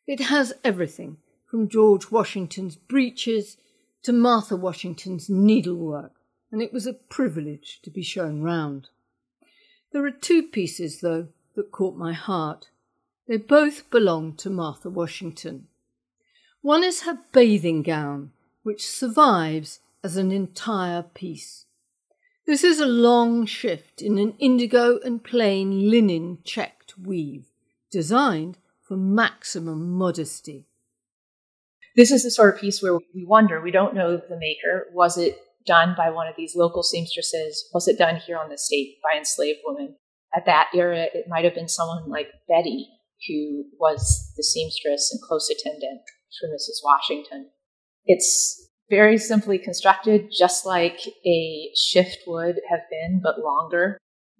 It 0.07 0.19
has 0.21 0.53
everything 0.63 1.17
from 1.45 1.69
George 1.69 2.11
Washington's 2.11 2.75
breeches 2.75 3.57
to 4.01 4.11
Martha 4.11 4.55
Washington's 4.55 5.29
needlework, 5.29 6.13
and 6.51 6.61
it 6.61 6.73
was 6.73 6.87
a 6.87 6.93
privilege 6.93 7.79
to 7.83 7.91
be 7.91 8.01
shown 8.01 8.41
round. 8.41 8.89
There 9.91 10.05
are 10.05 10.11
two 10.11 10.43
pieces, 10.43 11.01
though, 11.01 11.27
that 11.55 11.71
caught 11.71 11.95
my 11.95 12.13
heart. 12.13 12.69
They 13.27 13.37
both 13.37 13.89
belong 13.91 14.33
to 14.37 14.49
Martha 14.49 14.89
Washington. 14.89 15.67
One 16.61 16.83
is 16.83 17.03
her 17.03 17.19
bathing 17.31 17.83
gown, 17.83 18.31
which 18.63 18.87
survives 18.87 19.79
as 20.03 20.17
an 20.17 20.31
entire 20.31 21.03
piece. 21.03 21.65
This 22.49 22.63
is 22.63 22.79
a 22.79 22.87
long 22.87 23.45
shift 23.45 24.01
in 24.01 24.17
an 24.17 24.33
indigo 24.39 24.97
and 25.05 25.23
plain 25.23 25.91
linen 25.91 26.39
checked 26.43 26.97
weave, 26.97 27.45
designed 27.91 28.57
for 28.81 28.97
maximum 28.97 29.91
modesty. 29.91 30.65
This 31.95 32.09
is 32.09 32.23
the 32.23 32.31
sort 32.31 32.55
of 32.55 32.59
piece 32.59 32.81
where 32.81 32.97
we 33.13 33.23
wonder, 33.23 33.61
we 33.61 33.69
don't 33.69 33.93
know 33.93 34.17
the 34.17 34.39
maker. 34.39 34.87
Was 34.93 35.15
it 35.15 35.37
done 35.67 35.93
by 35.95 36.09
one 36.09 36.27
of 36.27 36.33
these 36.35 36.55
local 36.55 36.81
seamstresses? 36.81 37.69
Was 37.71 37.87
it 37.87 37.99
done 37.99 38.15
here 38.15 38.39
on 38.39 38.49
the 38.49 38.57
state 38.57 38.95
by 39.03 39.15
enslaved 39.15 39.59
women? 39.63 39.97
At 40.35 40.47
that 40.47 40.69
era, 40.73 41.05
it 41.13 41.27
might 41.27 41.45
have 41.45 41.53
been 41.53 41.69
someone 41.69 42.09
like 42.09 42.29
Betty, 42.47 42.87
who 43.27 43.65
was 43.79 44.33
the 44.35 44.43
seamstress 44.43 45.11
and 45.11 45.21
close 45.21 45.51
attendant 45.51 46.01
for 46.39 46.47
Mrs. 46.47 46.83
Washington. 46.83 47.51
It's 48.07 48.68
very 48.89 49.17
simply 49.17 49.57
constructed, 49.57 50.31
just 50.35 50.65
like 50.65 50.99
a 51.25 51.71
shift 51.75 52.19
would 52.27 52.59
have 52.69 52.81
been, 52.89 53.21
but 53.23 53.39
longer. 53.39 53.97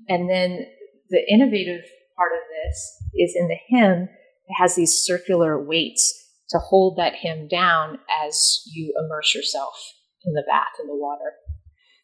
And 0.07 0.29
then 0.29 0.65
the 1.09 1.23
innovative 1.31 1.85
part 2.15 2.31
of 2.33 2.39
this 2.49 3.03
is 3.15 3.35
in 3.35 3.47
the 3.47 3.57
hem, 3.69 4.09
it 4.47 4.53
has 4.57 4.75
these 4.75 4.93
circular 4.93 5.61
weights 5.61 6.27
to 6.49 6.57
hold 6.57 6.97
that 6.97 7.15
hem 7.15 7.47
down 7.47 7.99
as 8.25 8.63
you 8.73 8.93
immerse 8.99 9.35
yourself 9.35 9.93
in 10.25 10.33
the 10.33 10.43
bath 10.47 10.79
in 10.81 10.87
the 10.87 10.95
water. 10.95 11.33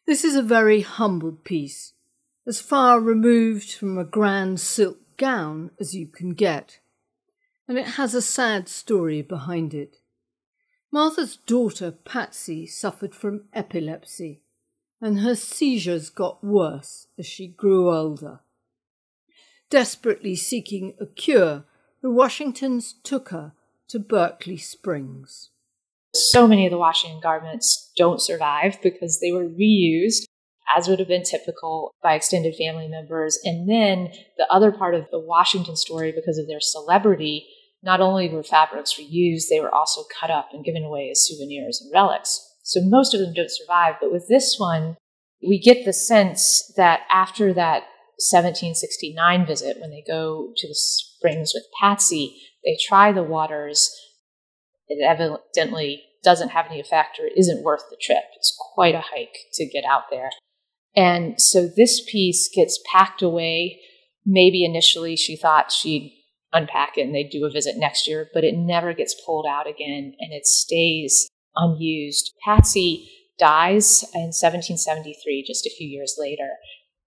This 0.06 0.24
is 0.24 0.36
a 0.36 0.42
very 0.42 0.82
humble 0.82 1.32
piece, 1.32 1.94
as 2.46 2.60
far 2.60 3.00
removed 3.00 3.72
from 3.72 3.98
a 3.98 4.04
grand 4.04 4.60
silk 4.60 4.98
gown 5.16 5.72
as 5.80 5.96
you 5.96 6.06
can 6.06 6.30
get, 6.30 6.78
and 7.66 7.76
it 7.76 7.86
has 7.86 8.14
a 8.14 8.22
sad 8.22 8.68
story 8.68 9.20
behind 9.20 9.74
it. 9.74 9.96
Martha's 10.92 11.36
daughter, 11.36 11.90
Patsy, 11.90 12.66
suffered 12.66 13.14
from 13.14 13.44
epilepsy, 13.52 14.42
and 15.00 15.20
her 15.20 15.34
seizures 15.34 16.10
got 16.10 16.42
worse 16.42 17.08
as 17.18 17.26
she 17.26 17.48
grew 17.48 17.94
older. 17.94 18.40
Desperately 19.68 20.36
seeking 20.36 20.94
a 21.00 21.06
cure, 21.06 21.64
the 22.02 22.10
Washingtons 22.10 22.94
took 23.02 23.30
her 23.30 23.52
to 23.88 23.98
Berkeley 23.98 24.56
Springs. 24.56 25.50
So 26.14 26.46
many 26.46 26.66
of 26.66 26.70
the 26.70 26.78
Washington 26.78 27.20
garments 27.20 27.90
don't 27.96 28.22
survive 28.22 28.80
because 28.82 29.20
they 29.20 29.32
were 29.32 29.48
reused, 29.48 30.24
as 30.76 30.88
would 30.88 30.98
have 30.98 31.08
been 31.08 31.24
typical 31.24 31.92
by 32.02 32.14
extended 32.14 32.54
family 32.54 32.88
members. 32.88 33.38
And 33.44 33.68
then 33.68 34.12
the 34.38 34.46
other 34.50 34.72
part 34.72 34.94
of 34.94 35.06
the 35.10 35.20
Washington 35.20 35.76
story, 35.76 36.12
because 36.12 36.38
of 36.38 36.46
their 36.46 36.60
celebrity, 36.60 37.46
not 37.86 38.00
only 38.00 38.28
were 38.28 38.42
fabrics 38.42 38.98
reused, 39.00 39.44
they 39.48 39.60
were 39.60 39.72
also 39.72 40.02
cut 40.20 40.30
up 40.30 40.48
and 40.52 40.64
given 40.64 40.82
away 40.82 41.08
as 41.10 41.24
souvenirs 41.24 41.80
and 41.80 41.92
relics. 41.92 42.40
So 42.64 42.80
most 42.82 43.14
of 43.14 43.20
them 43.20 43.32
don't 43.32 43.50
survive. 43.50 43.94
But 44.00 44.10
with 44.10 44.26
this 44.28 44.56
one, 44.58 44.96
we 45.46 45.60
get 45.60 45.84
the 45.84 45.92
sense 45.92 46.72
that 46.76 47.02
after 47.10 47.54
that 47.54 47.84
1769 48.18 49.46
visit, 49.46 49.78
when 49.80 49.90
they 49.90 50.02
go 50.06 50.52
to 50.56 50.68
the 50.68 50.74
springs 50.74 51.52
with 51.54 51.64
Patsy, 51.80 52.36
they 52.64 52.76
try 52.88 53.12
the 53.12 53.22
waters. 53.22 53.94
It 54.88 55.04
evidently 55.04 56.02
doesn't 56.24 56.48
have 56.48 56.66
any 56.66 56.80
effect 56.80 57.20
or 57.20 57.28
isn't 57.36 57.62
worth 57.62 57.84
the 57.88 57.98
trip. 58.02 58.24
It's 58.36 58.56
quite 58.74 58.96
a 58.96 59.00
hike 59.00 59.36
to 59.54 59.66
get 59.66 59.84
out 59.84 60.04
there. 60.10 60.30
And 60.96 61.40
so 61.40 61.68
this 61.68 62.02
piece 62.10 62.50
gets 62.52 62.80
packed 62.90 63.22
away. 63.22 63.80
Maybe 64.24 64.64
initially 64.64 65.14
she 65.14 65.36
thought 65.36 65.70
she'd 65.70 66.15
unpack 66.56 66.96
it 66.96 67.02
and 67.02 67.14
they'd 67.14 67.30
do 67.30 67.44
a 67.44 67.50
visit 67.50 67.76
next 67.76 68.08
year, 68.08 68.28
but 68.32 68.44
it 68.44 68.56
never 68.56 68.92
gets 68.92 69.20
pulled 69.24 69.46
out 69.46 69.68
again 69.68 70.14
and 70.18 70.32
it 70.32 70.46
stays 70.46 71.28
unused. 71.54 72.32
Patsy 72.44 73.10
dies 73.38 74.02
in 74.14 74.32
1773, 74.32 75.44
just 75.46 75.66
a 75.66 75.74
few 75.76 75.88
years 75.88 76.16
later. 76.18 76.48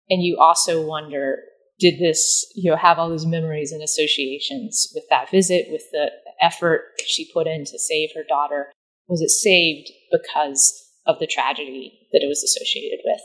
And 0.10 0.24
you 0.24 0.38
also 0.38 0.86
wonder 0.86 1.39
did 1.79 1.98
this, 1.98 2.46
you 2.56 2.70
know, 2.70 2.77
have 2.77 3.00
all 3.00 3.09
those 3.09 3.25
memories 3.25 3.72
and 3.72 3.81
associations 3.81 4.92
with 4.94 5.05
that 5.09 5.31
visit, 5.31 5.68
with 5.72 5.83
the 5.92 6.12
effort 6.42 6.81
she 7.05 7.31
put 7.33 7.48
in 7.48 7.64
to 7.66 7.79
save 7.79 8.09
her 8.14 8.24
daughter? 8.27 8.72
Was 9.07 9.22
it 9.22 9.29
saved 9.29 9.90
because 10.12 10.88
of 11.07 11.20
the 11.20 11.27
tragedy 11.27 12.07
that 12.12 12.22
it 12.22 12.27
was 12.27 12.44
associated 12.44 13.00
with? 13.05 13.22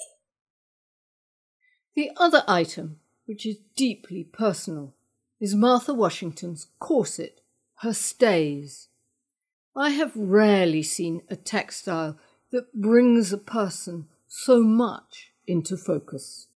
The 1.97 2.11
other 2.17 2.45
item, 2.47 3.01
which 3.27 3.45
is 3.45 3.57
deeply 3.77 4.25
personal, 4.25 4.95
is 5.40 5.55
Martha 5.55 5.92
Washington's 5.92 6.66
corset, 6.79 7.40
her 7.79 7.92
stays. 7.92 8.88
I 9.77 9.90
have 9.90 10.12
rarely 10.14 10.83
seen 10.83 11.23
a 11.29 11.37
textile 11.37 12.16
that 12.53 12.73
brings 12.81 13.33
a 13.33 13.38
person 13.38 14.07
so 14.29 14.62
much 14.62 15.33
into 15.47 15.77
focus. 15.77 16.49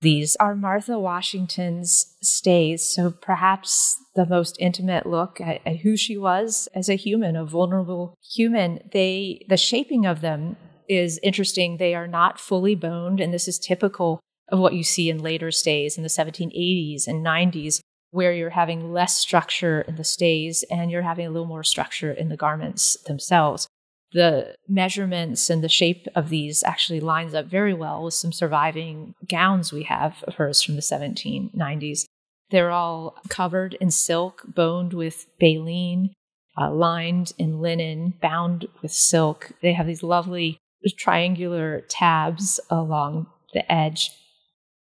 These 0.00 0.36
are 0.36 0.54
Martha 0.54 0.96
Washington's 0.96 2.14
stays, 2.22 2.84
so 2.84 3.10
perhaps 3.10 3.96
the 4.14 4.26
most 4.26 4.56
intimate 4.60 5.06
look 5.06 5.40
at, 5.40 5.60
at, 5.66 5.78
who 5.78 5.96
she 5.96 6.16
was 6.16 6.68
as 6.72 6.88
a 6.88 6.94
human, 6.94 7.34
a 7.34 7.44
vulnerable 7.44 8.14
human. 8.22 8.78
They, 8.92 9.44
the 9.48 9.56
shaping 9.56 10.06
of 10.06 10.20
them 10.20 10.56
is 10.88 11.18
interesting. 11.22 11.76
They 11.76 11.96
are 11.96 12.06
not 12.06 12.38
fully 12.38 12.76
boned, 12.76 13.20
and 13.20 13.34
this 13.34 13.48
is 13.48 13.58
typical 13.58 14.20
of 14.50 14.60
what 14.60 14.74
you 14.74 14.84
see 14.84 15.10
in 15.10 15.18
later 15.18 15.50
stays 15.50 15.96
in 15.96 16.04
the 16.04 16.08
1780s 16.08 17.08
and 17.08 17.26
90s, 17.26 17.80
where 18.10 18.32
you're 18.32 18.50
having 18.50 18.92
less 18.92 19.16
structure 19.16 19.82
in 19.82 19.96
the 19.96 20.04
stays 20.04 20.64
and 20.70 20.90
you're 20.90 21.02
having 21.02 21.26
a 21.26 21.30
little 21.30 21.46
more 21.46 21.64
structure 21.64 22.12
in 22.12 22.28
the 22.28 22.36
garments 22.36 22.96
themselves 23.06 23.68
the 24.12 24.54
measurements 24.66 25.50
and 25.50 25.62
the 25.62 25.68
shape 25.68 26.06
of 26.14 26.28
these 26.28 26.62
actually 26.62 27.00
lines 27.00 27.34
up 27.34 27.46
very 27.46 27.74
well 27.74 28.04
with 28.04 28.14
some 28.14 28.32
surviving 28.32 29.14
gowns 29.28 29.72
we 29.72 29.82
have 29.84 30.22
of 30.26 30.36
hers 30.36 30.62
from 30.62 30.76
the 30.76 30.80
1790s. 30.82 32.04
They're 32.50 32.70
all 32.70 33.16
covered 33.28 33.74
in 33.74 33.90
silk, 33.90 34.42
boned 34.46 34.94
with 34.94 35.26
baleen, 35.38 36.14
uh, 36.56 36.70
lined 36.70 37.32
in 37.36 37.60
linen, 37.60 38.14
bound 38.22 38.66
with 38.80 38.92
silk. 38.92 39.52
They 39.60 39.74
have 39.74 39.86
these 39.86 40.02
lovely 40.02 40.58
triangular 40.96 41.82
tabs 41.82 42.58
along 42.70 43.26
the 43.52 43.70
edge 43.70 44.10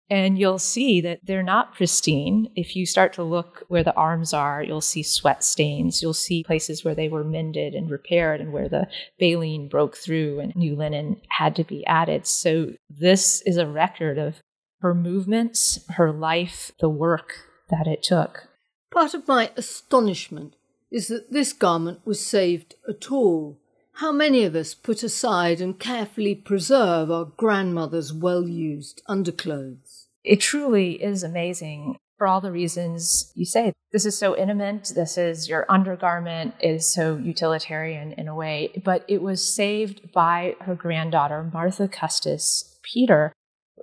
and 0.09 0.39
you'll 0.39 0.59
see 0.59 1.01
that 1.01 1.21
they're 1.25 1.43
not 1.43 1.75
pristine. 1.75 2.51
If 2.55 2.77
you 2.77 2.87
start 2.87 3.13
to 3.15 3.25
look 3.25 3.65
where 3.69 3.83
the 3.83 3.95
arms 3.95 4.33
are, 4.33 4.63
you'll 4.63 4.81
see 4.81 5.03
sweat 5.03 5.43
stains. 5.43 6.01
You'll 6.01 6.15
see 6.15 6.45
places 6.45 6.85
where 6.85 6.95
they 6.95 7.09
were 7.09 7.25
mended 7.25 7.75
and 7.75 7.91
repaired 7.91 8.41
and 8.41 8.53
where 8.53 8.69
the 8.69 8.87
baleen 9.19 9.69
broke 9.69 9.97
through 9.97 10.41
and 10.41 10.55
new 10.55 10.77
linen 10.77 11.21
had 11.29 11.57
to 11.57 11.65
be 11.65 11.85
added. 11.87 12.27
So, 12.27 12.75
this 12.89 13.43
is 13.43 13.57
a 13.57 13.67
record 13.67 14.19
of 14.19 14.37
her 14.81 14.95
movements, 14.95 15.85
her 15.91 16.13
life, 16.13 16.71
the 16.79 16.89
work 16.89 17.35
that 17.71 17.87
it 17.87 18.03
took. 18.03 18.49
Part 18.93 19.15
of 19.15 19.27
my 19.27 19.51
astonishment 19.57 20.55
is 20.91 21.09
that 21.09 21.33
this 21.33 21.53
garment 21.53 22.01
was 22.05 22.25
saved 22.25 22.77
at 22.89 23.11
all. 23.11 23.59
How 24.01 24.13
many 24.13 24.45
of 24.45 24.55
us 24.55 24.75
put 24.75 25.03
aside 25.03 25.63
and 25.63 25.79
carefully 25.79 26.35
preserve 26.35 27.11
our 27.11 27.25
grandmother's 27.25 28.13
well 28.13 28.47
used 28.47 29.01
underclothes? 29.09 30.09
It 30.23 30.43
truly 30.43 31.03
is 31.03 31.23
amazing 31.23 31.97
for 32.19 32.27
all 32.27 32.43
the 32.43 32.53
reasons 32.53 33.33
you 33.35 33.47
say. 33.47 33.73
This 33.93 34.05
is 34.05 34.19
so 34.19 34.37
intimate. 34.37 34.93
This 34.95 35.17
is 35.17 35.49
your 35.49 35.65
undergarment 35.71 36.57
is 36.61 36.93
so 36.93 37.17
utilitarian 37.17 38.13
in 38.13 38.29
a 38.29 38.35
way, 38.35 38.83
but 38.85 39.03
it 39.09 39.23
was 39.23 39.43
saved 39.43 40.13
by 40.13 40.57
her 40.61 40.75
granddaughter, 40.75 41.51
Martha 41.51 41.89
Custis 41.89 42.79
Peter. 42.83 43.33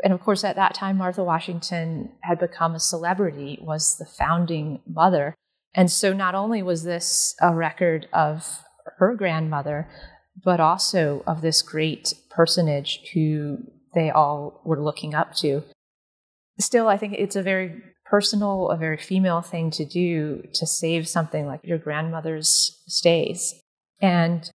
And 0.03 0.13
of 0.13 0.21
course, 0.21 0.43
at 0.43 0.55
that 0.57 0.75
time, 0.75 0.97
Martha 0.97 1.23
Washington 1.23 2.11
had 2.21 2.37
become 2.37 2.75
a 2.75 2.79
celebrity, 2.79 3.57
was 3.59 3.97
the 3.97 4.05
founding 4.05 4.79
mother. 4.85 5.33
And 5.73 5.89
so 5.89 6.13
not 6.13 6.35
only 6.35 6.61
was 6.61 6.83
this 6.83 7.35
a 7.41 7.51
record 7.55 8.07
of 8.13 8.63
her 8.97 9.15
grandmother, 9.15 9.89
but 10.43 10.59
also 10.59 11.23
of 11.27 11.41
this 11.41 11.61
great 11.61 12.13
personage 12.29 12.99
who 13.13 13.59
they 13.93 14.09
all 14.09 14.61
were 14.65 14.81
looking 14.81 15.13
up 15.13 15.35
to. 15.35 15.63
Still, 16.59 16.87
I 16.87 16.97
think 16.97 17.15
it's 17.17 17.35
a 17.35 17.43
very 17.43 17.81
personal, 18.05 18.69
a 18.69 18.77
very 18.77 18.97
female 18.97 19.41
thing 19.41 19.71
to 19.71 19.85
do 19.85 20.43
to 20.53 20.67
save 20.67 21.07
something 21.07 21.47
like 21.47 21.61
your 21.63 21.77
grandmother's 21.77 22.81
stays. 22.87 23.55
And 24.01 24.49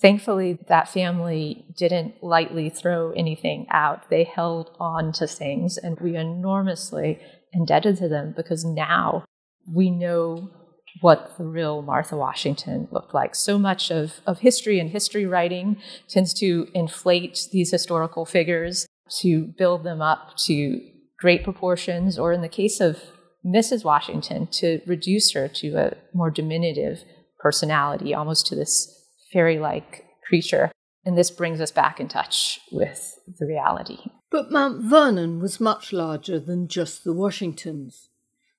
thankfully, 0.00 0.58
that 0.68 0.88
family 0.88 1.64
didn't 1.76 2.22
lightly 2.22 2.68
throw 2.68 3.12
anything 3.12 3.66
out. 3.70 4.08
They 4.10 4.24
held 4.24 4.70
on 4.78 5.12
to 5.14 5.26
things, 5.26 5.76
and 5.76 5.98
we 6.00 6.16
enormously 6.16 7.18
indebted 7.52 7.96
to 7.98 8.08
them 8.08 8.32
because 8.36 8.64
now 8.64 9.24
we 9.72 9.90
know 9.90 10.50
what 11.00 11.36
the 11.38 11.44
real 11.44 11.82
Martha 11.82 12.16
Washington 12.16 12.88
looked 12.90 13.14
like. 13.14 13.34
So 13.34 13.58
much 13.58 13.90
of, 13.90 14.20
of 14.26 14.40
history 14.40 14.78
and 14.80 14.90
history 14.90 15.26
writing 15.26 15.76
tends 16.08 16.34
to 16.34 16.68
inflate 16.74 17.48
these 17.52 17.70
historical 17.70 18.26
figures 18.26 18.86
to 19.20 19.46
build 19.58 19.84
them 19.84 20.02
up 20.02 20.36
to 20.46 20.80
great 21.18 21.44
proportions, 21.44 22.18
or 22.18 22.32
in 22.32 22.40
the 22.40 22.48
case 22.48 22.80
of 22.80 22.98
Mrs. 23.44 23.84
Washington, 23.84 24.46
to 24.52 24.80
reduce 24.86 25.32
her 25.32 25.48
to 25.48 25.76
a 25.76 25.96
more 26.14 26.30
diminutive 26.30 27.04
personality, 27.38 28.14
almost 28.14 28.46
to 28.46 28.54
this 28.54 29.06
fairy 29.32 29.58
like 29.58 30.04
creature. 30.26 30.70
And 31.04 31.16
this 31.16 31.30
brings 31.30 31.60
us 31.60 31.70
back 31.70 31.98
in 31.98 32.08
touch 32.08 32.60
with 32.70 33.18
the 33.38 33.46
reality. 33.46 33.98
But 34.30 34.52
Mount 34.52 34.84
Vernon 34.84 35.40
was 35.40 35.60
much 35.60 35.92
larger 35.92 36.38
than 36.38 36.68
just 36.68 37.04
the 37.04 37.12
Washingtons 37.12 38.09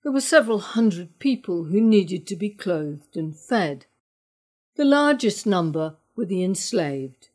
there 0.04 0.12
were 0.12 0.22
several 0.22 0.60
hundred 0.60 1.20
people 1.20 1.66
who 1.66 1.80
needed 1.80 2.26
to 2.28 2.36
be 2.36 2.50
clothed 2.50 3.16
and 3.16 3.38
fed. 3.38 3.86
The 4.76 4.86
largest 4.86 5.46
number 5.46 5.98
were 6.16 6.26
the 6.26 6.44
enslaved. 6.44 7.30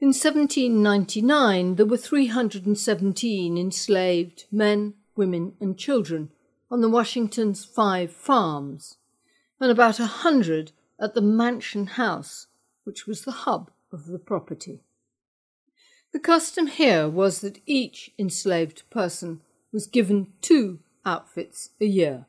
In 0.00 0.08
1799, 0.08 1.76
there 1.76 1.86
were 1.86 1.96
317 1.96 3.58
enslaved 3.58 4.44
men, 4.52 4.94
women, 5.16 5.54
and 5.60 5.78
children 5.78 6.30
on 6.70 6.82
the 6.82 6.90
Washington's 6.90 7.64
five 7.64 8.12
farms, 8.12 8.98
and 9.58 9.70
about 9.70 9.98
a 9.98 10.06
hundred 10.06 10.72
at 11.00 11.14
the 11.14 11.22
Mansion 11.22 11.86
House, 11.86 12.46
which 12.84 13.06
was 13.06 13.22
the 13.22 13.32
hub 13.32 13.70
of 13.90 14.06
the 14.06 14.18
property. 14.18 14.82
The 16.12 16.20
custom 16.20 16.66
here 16.66 17.08
was 17.08 17.40
that 17.40 17.60
each 17.66 18.10
enslaved 18.18 18.88
person 18.90 19.40
was 19.72 19.86
given 19.86 20.32
two 20.40 20.80
outfits 21.04 21.70
a 21.80 21.86
year. 21.86 22.26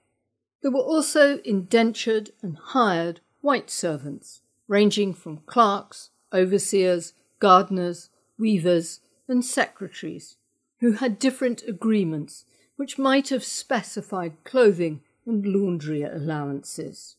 There 0.62 0.72
were 0.72 0.80
also 0.80 1.40
indentured 1.40 2.32
and 2.42 2.58
hired 2.58 3.22
white 3.42 3.70
servants, 3.70 4.42
ranging 4.68 5.14
from 5.14 5.42
clerks, 5.46 6.10
overseers, 6.34 7.14
gardeners, 7.40 8.10
weavers, 8.38 9.00
and 9.28 9.44
secretaries, 9.44 10.36
who 10.80 10.94
had 10.94 11.20
different 11.20 11.64
agreements 11.68 12.46
which 12.76 12.98
might 12.98 13.30
have 13.30 13.44
specified 13.44 14.44
clothing 14.44 15.02
and 15.26 15.46
laundry 15.46 16.02
allowances. 16.04 17.16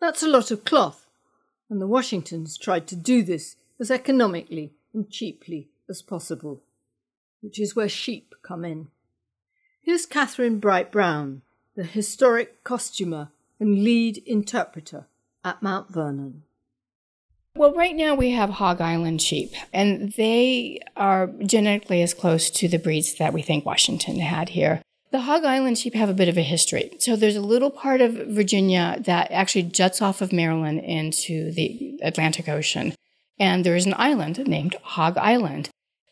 That's 0.00 0.22
a 0.22 0.28
lot 0.28 0.50
of 0.50 0.64
cloth, 0.64 1.06
and 1.68 1.80
the 1.80 1.86
Washingtons 1.86 2.56
tried 2.56 2.86
to 2.88 2.96
do 2.96 3.22
this 3.22 3.56
as 3.78 3.90
economically 3.90 4.72
and 4.94 5.10
cheaply 5.10 5.68
as 5.88 6.02
possible, 6.02 6.62
which 7.42 7.60
is 7.60 7.76
where 7.76 7.88
sheep 7.88 8.34
come 8.42 8.64
in. 8.64 8.88
Here's 9.82 10.06
Catherine 10.06 10.58
Bright 10.58 10.92
Brown, 10.92 11.42
the 11.74 11.84
historic 11.84 12.62
costumer 12.64 13.30
and 13.58 13.82
lead 13.82 14.18
interpreter 14.26 15.06
at 15.44 15.62
Mount 15.62 15.90
Vernon. 15.90 16.42
Well, 17.56 17.74
right 17.74 17.96
now 17.96 18.14
we 18.14 18.30
have 18.30 18.50
Hog 18.50 18.80
Island 18.80 19.20
sheep, 19.20 19.52
and 19.72 20.12
they 20.12 20.80
are 20.96 21.26
genetically 21.26 22.02
as 22.02 22.14
close 22.14 22.50
to 22.50 22.68
the 22.68 22.78
breeds 22.78 23.14
that 23.14 23.32
we 23.32 23.42
think 23.42 23.66
Washington 23.66 24.18
had 24.20 24.50
here. 24.50 24.82
The 25.10 25.22
Hog 25.22 25.44
Island 25.44 25.78
sheep 25.78 25.94
have 25.94 26.08
a 26.08 26.14
bit 26.14 26.28
of 26.28 26.38
a 26.38 26.42
history. 26.42 26.92
So 27.00 27.16
there's 27.16 27.34
a 27.34 27.40
little 27.40 27.70
part 27.70 28.00
of 28.00 28.12
Virginia 28.12 28.98
that 29.00 29.32
actually 29.32 29.64
juts 29.64 30.00
off 30.00 30.20
of 30.20 30.32
Maryland 30.32 30.80
into 30.80 31.50
the 31.50 31.98
Atlantic 32.02 32.48
Ocean. 32.48 32.94
And 33.38 33.64
there 33.64 33.74
is 33.74 33.86
an 33.86 33.94
island 33.96 34.46
named 34.46 34.76
Hog 34.82 35.16
Island. 35.16 35.70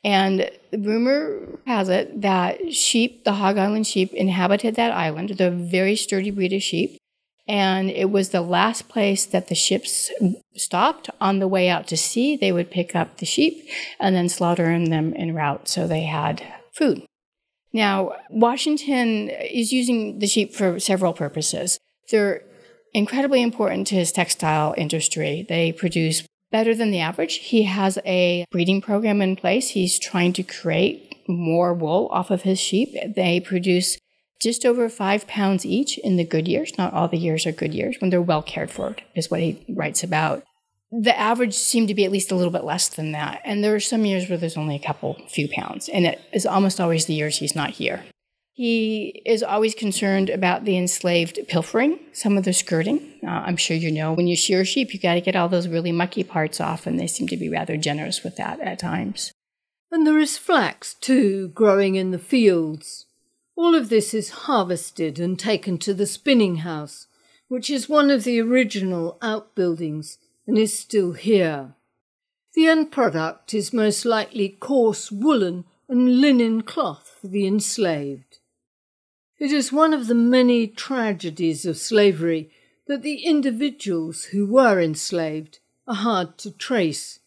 And 0.09 0.51
rumor 0.73 1.59
has 1.67 1.91
it 1.91 2.23
that 2.23 2.73
sheep, 2.73 3.25
the 3.25 3.35
Hog 3.35 3.59
Island 3.59 3.87
sheep, 3.87 4.15
inhabited 4.15 4.75
that 4.77 4.91
island. 4.91 5.29
They're 5.29 5.49
a 5.49 5.51
very 5.51 5.97
sturdy 5.97 6.31
breed 6.31 6.55
of 6.55 6.63
sheep. 6.63 6.97
And 7.47 7.91
it 7.91 8.11
was 8.11 8.31
the 8.31 8.41
last 8.41 8.89
place 8.89 9.27
that 9.27 9.49
the 9.49 9.55
ships 9.55 10.11
stopped 10.57 11.11
on 11.21 11.41
the 11.41 11.49
way 11.49 11.69
out 11.69 11.87
to 11.89 11.97
sea. 11.99 12.37
They 12.37 12.53
would 12.53 12.71
pick 12.71 12.97
up 12.97 13.19
the 13.19 13.27
sheep 13.27 13.69
and 14.01 14.17
then 14.17 14.31
slaughter 14.31 14.65
them 14.65 15.13
en 15.15 15.35
route 15.35 15.69
so 15.69 15.87
they 15.87 16.05
had 16.05 16.43
food. 16.73 17.05
Now, 17.75 18.13
Washington 18.31 19.29
is 19.29 19.75
using 19.75 20.21
the 20.21 20.27
sheep 20.27 20.55
for 20.55 20.81
several 20.81 21.13
purposes. 21.13 21.79
They're 22.11 22.45
incredibly 22.95 23.43
important 23.43 23.87
to 23.89 23.95
his 23.97 24.11
textile 24.11 24.75
industry. 24.79 25.45
They 25.47 25.73
produce 25.73 26.27
better 26.51 26.75
than 26.75 26.91
the 26.91 27.01
average. 27.01 27.37
He 27.37 27.65
has 27.65 27.99
a 28.05 28.45
breeding 28.51 28.81
program 28.81 29.21
in 29.23 29.37
place. 29.37 29.71
He's 29.71 29.99
trying 29.99 30.33
to 30.35 30.43
create 30.43 31.17
more 31.29 31.75
wool 31.75 32.09
off 32.11 32.31
of 32.31 32.43
his 32.43 32.59
sheep. 32.59 32.95
They 33.15 33.41
produce 33.41 33.99
just 34.41 34.65
over 34.65 34.89
five 34.89 35.27
pounds 35.27 35.67
each 35.67 35.99
in 35.99 36.17
the 36.17 36.25
good 36.25 36.49
years. 36.49 36.79
Not 36.79 36.93
all 36.93 37.09
the 37.09 37.19
years 37.19 37.47
are 37.47 37.53
good 37.53 37.75
years 37.75 37.97
when 38.01 38.11
they're 38.11 38.23
well 38.23 38.43
cared 38.43 38.71
for, 38.71 38.97
is 39.15 39.31
what 39.31 39.41
he 39.41 39.65
writes 39.77 40.03
about. 40.03 40.45
The 40.91 41.19
average 41.19 41.55
seemed 41.55 41.89
to 41.89 41.95
be 41.95 42.05
at 42.05 42.13
least 42.13 42.33
a 42.33 42.35
little 42.35 42.53
bit 42.53 42.65
less 42.65 42.89
than 42.89 43.13
that. 43.13 43.43
And 43.45 43.63
there 43.63 43.75
are 43.75 43.81
some 43.81 44.07
years 44.07 44.29
where 44.29 44.39
there's 44.39 44.57
only 44.57 44.75
a 44.77 44.87
couple 44.87 45.21
few 45.29 45.49
pounds. 45.49 45.89
And 45.89 46.07
it 46.07 46.21
is 46.33 46.47
almost 46.47 46.81
always 46.81 47.05
the 47.05 47.15
years 47.15 47.39
he's 47.39 47.55
not 47.55 47.71
here. 47.71 48.05
He 48.59 49.23
is 49.25 49.45
always 49.45 49.73
concerned 49.73 50.31
about 50.31 50.65
the 50.65 50.77
enslaved 50.77 51.39
pilfering 51.47 52.01
some 52.13 52.37
of 52.37 52.43
the 52.43 52.53
skirting. 52.53 52.99
Uh, 53.23 53.45
I'm 53.47 53.57
sure 53.57 53.77
you 53.77 53.93
know 53.93 54.13
when 54.13 54.27
you 54.27 54.35
shear 54.35 54.65
sheep, 54.65 54.93
you 54.93 54.99
got 54.99 55.15
to 55.15 55.21
get 55.21 55.37
all 55.37 55.49
those 55.49 55.69
really 55.69 55.93
mucky 55.93 56.25
parts 56.25 56.61
off, 56.61 56.85
and 56.85 56.99
they 56.99 57.07
seem 57.07 57.29
to 57.29 57.37
be 57.37 57.49
rather 57.49 57.77
generous 57.77 58.25
with 58.25 58.35
that 58.35 58.59
at 58.59 58.81
times. 58.81 59.31
And 59.93 60.05
there 60.05 60.19
is 60.19 60.37
flax, 60.37 60.95
too, 60.95 61.51
growing 61.51 61.95
in 61.95 62.11
the 62.11 62.19
fields. 62.19 63.07
All 63.55 63.77
of 63.77 63.91
this 63.91 64.13
is 64.13 64.31
harvested 64.31 65.21
and 65.21 65.39
taken 65.39 65.79
to 65.79 65.95
the 65.95 66.05
spinning 66.05 66.57
house, 66.57 67.07
which 67.47 67.71
is 67.71 67.89
one 67.89 68.11
of 68.11 68.25
the 68.25 68.41
original 68.41 69.19
outbuildings 69.23 70.19
and 70.49 70.59
is 70.59 70.77
still 70.77 71.13
here. 71.13 71.77
The 72.55 72.67
end 72.67 72.91
product 72.91 73.55
is 73.55 73.73
most 73.73 74.05
likely 74.05 74.49
coarse 74.49 75.13
woolen 75.13 75.65
and 75.89 76.21
linen 76.21 76.63
cloth 76.63 77.19
for 77.21 77.29
the 77.29 77.47
enslaved. 77.47 78.28
It 79.39 79.53
is 79.53 79.73
one 79.73 79.95
of 79.95 80.09
the 80.09 80.17
many 80.17 80.67
tragedies 80.67 81.65
of 81.65 81.77
slavery 81.77 82.51
that 82.89 83.03
the 83.03 83.25
individuals 83.25 84.25
who 84.27 84.45
were 84.47 84.81
enslaved 84.81 85.61
are 85.87 85.95
hard 85.95 86.39
to 86.39 86.51
trace. 86.51 87.21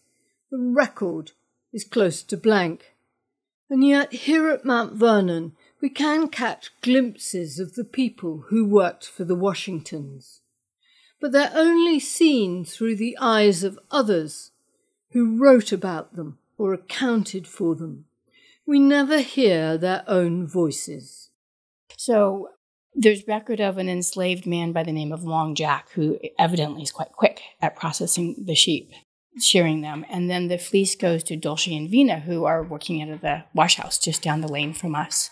The 0.49 0.57
record 0.57 1.31
is 1.71 1.85
close 1.85 2.21
to 2.23 2.35
blank. 2.35 2.95
And 3.69 3.87
yet, 3.87 4.11
here 4.11 4.49
at 4.49 4.65
Mount 4.65 4.93
Vernon, 4.93 5.53
we 5.79 5.89
can 5.89 6.27
catch 6.27 6.71
glimpses 6.81 7.59
of 7.59 7.75
the 7.75 7.85
people 7.85 8.45
who 8.49 8.65
worked 8.65 9.07
for 9.07 9.23
the 9.23 9.35
Washingtons. 9.35 10.41
But 11.21 11.31
they're 11.31 11.51
only 11.53 11.99
seen 11.99 12.65
through 12.65 12.97
the 12.97 13.17
eyes 13.21 13.63
of 13.63 13.79
others 13.89 14.51
who 15.11 15.37
wrote 15.37 15.71
about 15.71 16.17
them 16.17 16.39
or 16.57 16.73
accounted 16.73 17.47
for 17.47 17.73
them. 17.73 18.05
We 18.65 18.79
never 18.79 19.21
hear 19.21 19.77
their 19.77 20.03
own 20.07 20.45
voices. 20.45 21.29
So 22.03 22.49
there's 22.95 23.27
record 23.27 23.59
of 23.59 23.77
an 23.77 23.87
enslaved 23.87 24.47
man 24.47 24.71
by 24.71 24.81
the 24.81 24.91
name 24.91 25.11
of 25.11 25.23
Long 25.23 25.53
Jack 25.53 25.91
who 25.91 26.17
evidently 26.39 26.81
is 26.81 26.91
quite 26.91 27.11
quick 27.11 27.43
at 27.61 27.75
processing 27.75 28.43
the 28.43 28.55
sheep 28.55 28.91
shearing 29.39 29.81
them. 29.81 30.03
And 30.09 30.27
then 30.27 30.47
the 30.47 30.57
fleece 30.57 30.95
goes 30.95 31.23
to 31.25 31.35
Dulce 31.35 31.67
and 31.67 31.91
Vina, 31.91 32.21
who 32.21 32.45
are 32.45 32.63
working 32.63 33.03
at 33.03 33.21
the 33.21 33.43
wash 33.53 33.75
house 33.75 33.99
just 33.99 34.23
down 34.23 34.41
the 34.41 34.51
lane 34.51 34.73
from 34.73 34.95
us. 34.95 35.29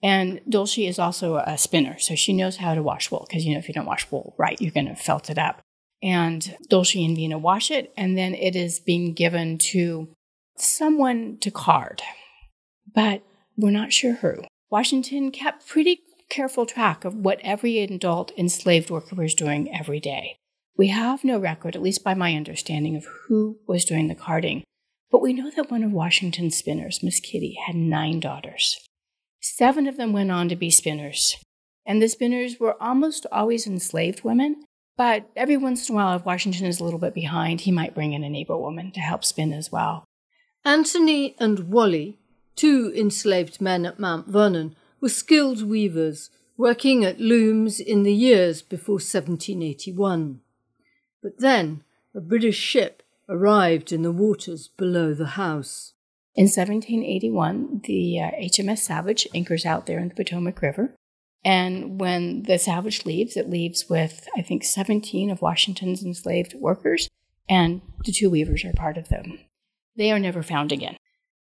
And 0.00 0.40
Dulce 0.48 0.78
is 0.78 1.00
also 1.00 1.38
a 1.38 1.58
spinner, 1.58 1.98
so 1.98 2.14
she 2.14 2.32
knows 2.32 2.58
how 2.58 2.76
to 2.76 2.84
wash 2.84 3.10
wool 3.10 3.26
because 3.28 3.44
you 3.44 3.52
know 3.52 3.58
if 3.58 3.66
you 3.66 3.74
don't 3.74 3.84
wash 3.84 4.08
wool 4.12 4.36
right, 4.38 4.60
you're 4.60 4.70
going 4.70 4.86
to 4.86 4.94
felt 4.94 5.28
it 5.28 5.38
up. 5.38 5.60
And 6.04 6.56
Dulce 6.68 6.94
and 6.94 7.16
Vina 7.16 7.36
wash 7.36 7.68
it, 7.72 7.92
and 7.96 8.16
then 8.16 8.36
it 8.36 8.54
is 8.54 8.78
being 8.78 9.12
given 9.12 9.58
to 9.72 10.08
someone 10.56 11.38
to 11.40 11.50
card, 11.50 12.00
but 12.94 13.22
we're 13.56 13.70
not 13.70 13.92
sure 13.92 14.14
who. 14.14 14.44
Washington 14.70 15.30
kept 15.30 15.68
pretty 15.68 16.00
careful 16.32 16.64
track 16.64 17.04
of 17.04 17.14
what 17.14 17.38
every 17.42 17.78
adult 17.78 18.32
enslaved 18.38 18.90
worker 18.90 19.14
was 19.14 19.34
doing 19.34 19.72
every 19.72 20.00
day. 20.00 20.36
We 20.78 20.88
have 20.88 21.22
no 21.22 21.38
record, 21.38 21.76
at 21.76 21.82
least 21.82 22.02
by 22.02 22.14
my 22.14 22.34
understanding, 22.34 22.96
of 22.96 23.04
who 23.28 23.58
was 23.68 23.84
doing 23.84 24.08
the 24.08 24.14
carding, 24.14 24.64
but 25.10 25.20
we 25.20 25.34
know 25.34 25.50
that 25.54 25.70
one 25.70 25.84
of 25.84 25.92
Washington's 25.92 26.56
spinners, 26.56 27.02
Miss 27.02 27.20
Kitty, 27.20 27.58
had 27.66 27.76
nine 27.76 28.18
daughters. 28.18 28.80
Seven 29.42 29.86
of 29.86 29.98
them 29.98 30.14
went 30.14 30.30
on 30.30 30.48
to 30.48 30.56
be 30.56 30.70
spinners. 30.70 31.36
And 31.84 32.00
the 32.00 32.08
spinners 32.08 32.58
were 32.58 32.82
almost 32.82 33.26
always 33.30 33.66
enslaved 33.66 34.24
women, 34.24 34.64
but 34.96 35.28
every 35.36 35.58
once 35.58 35.88
in 35.88 35.94
a 35.94 35.96
while, 35.96 36.16
if 36.16 36.24
Washington 36.24 36.66
is 36.66 36.80
a 36.80 36.84
little 36.84 36.98
bit 36.98 37.12
behind, 37.12 37.62
he 37.62 37.70
might 37.70 37.94
bring 37.94 38.14
in 38.14 38.24
a 38.24 38.30
neighbor 38.30 38.56
woman 38.56 38.90
to 38.92 39.00
help 39.00 39.22
spin 39.24 39.52
as 39.52 39.70
well. 39.70 40.04
Anthony 40.64 41.34
and 41.38 41.70
Wally, 41.70 42.18
two 42.56 42.90
enslaved 42.96 43.60
men 43.60 43.84
at 43.84 44.00
Mount 44.00 44.28
Vernon, 44.28 44.76
were 45.02 45.08
skilled 45.08 45.68
weavers 45.68 46.30
working 46.56 47.04
at 47.04 47.20
looms 47.20 47.80
in 47.80 48.04
the 48.04 48.14
years 48.14 48.62
before 48.62 48.94
1781. 48.94 50.40
But 51.20 51.40
then 51.40 51.82
a 52.14 52.20
British 52.20 52.56
ship 52.56 53.02
arrived 53.28 53.92
in 53.92 54.02
the 54.02 54.12
waters 54.12 54.68
below 54.68 55.12
the 55.12 55.26
house. 55.26 55.94
In 56.34 56.44
1781, 56.44 57.82
the 57.84 58.20
uh, 58.20 58.30
HMS 58.40 58.78
Savage 58.78 59.26
anchors 59.34 59.66
out 59.66 59.86
there 59.86 59.98
in 59.98 60.08
the 60.08 60.14
Potomac 60.14 60.62
River. 60.62 60.94
And 61.44 62.00
when 62.00 62.44
the 62.44 62.58
Savage 62.58 63.04
leaves, 63.04 63.36
it 63.36 63.50
leaves 63.50 63.90
with, 63.90 64.28
I 64.36 64.42
think, 64.42 64.62
17 64.62 65.30
of 65.30 65.42
Washington's 65.42 66.04
enslaved 66.04 66.54
workers, 66.54 67.10
and 67.48 67.82
the 68.04 68.12
two 68.12 68.30
weavers 68.30 68.64
are 68.64 68.72
part 68.72 68.96
of 68.96 69.08
them. 69.08 69.40
They 69.96 70.12
are 70.12 70.20
never 70.20 70.42
found 70.42 70.70
again. 70.70 70.96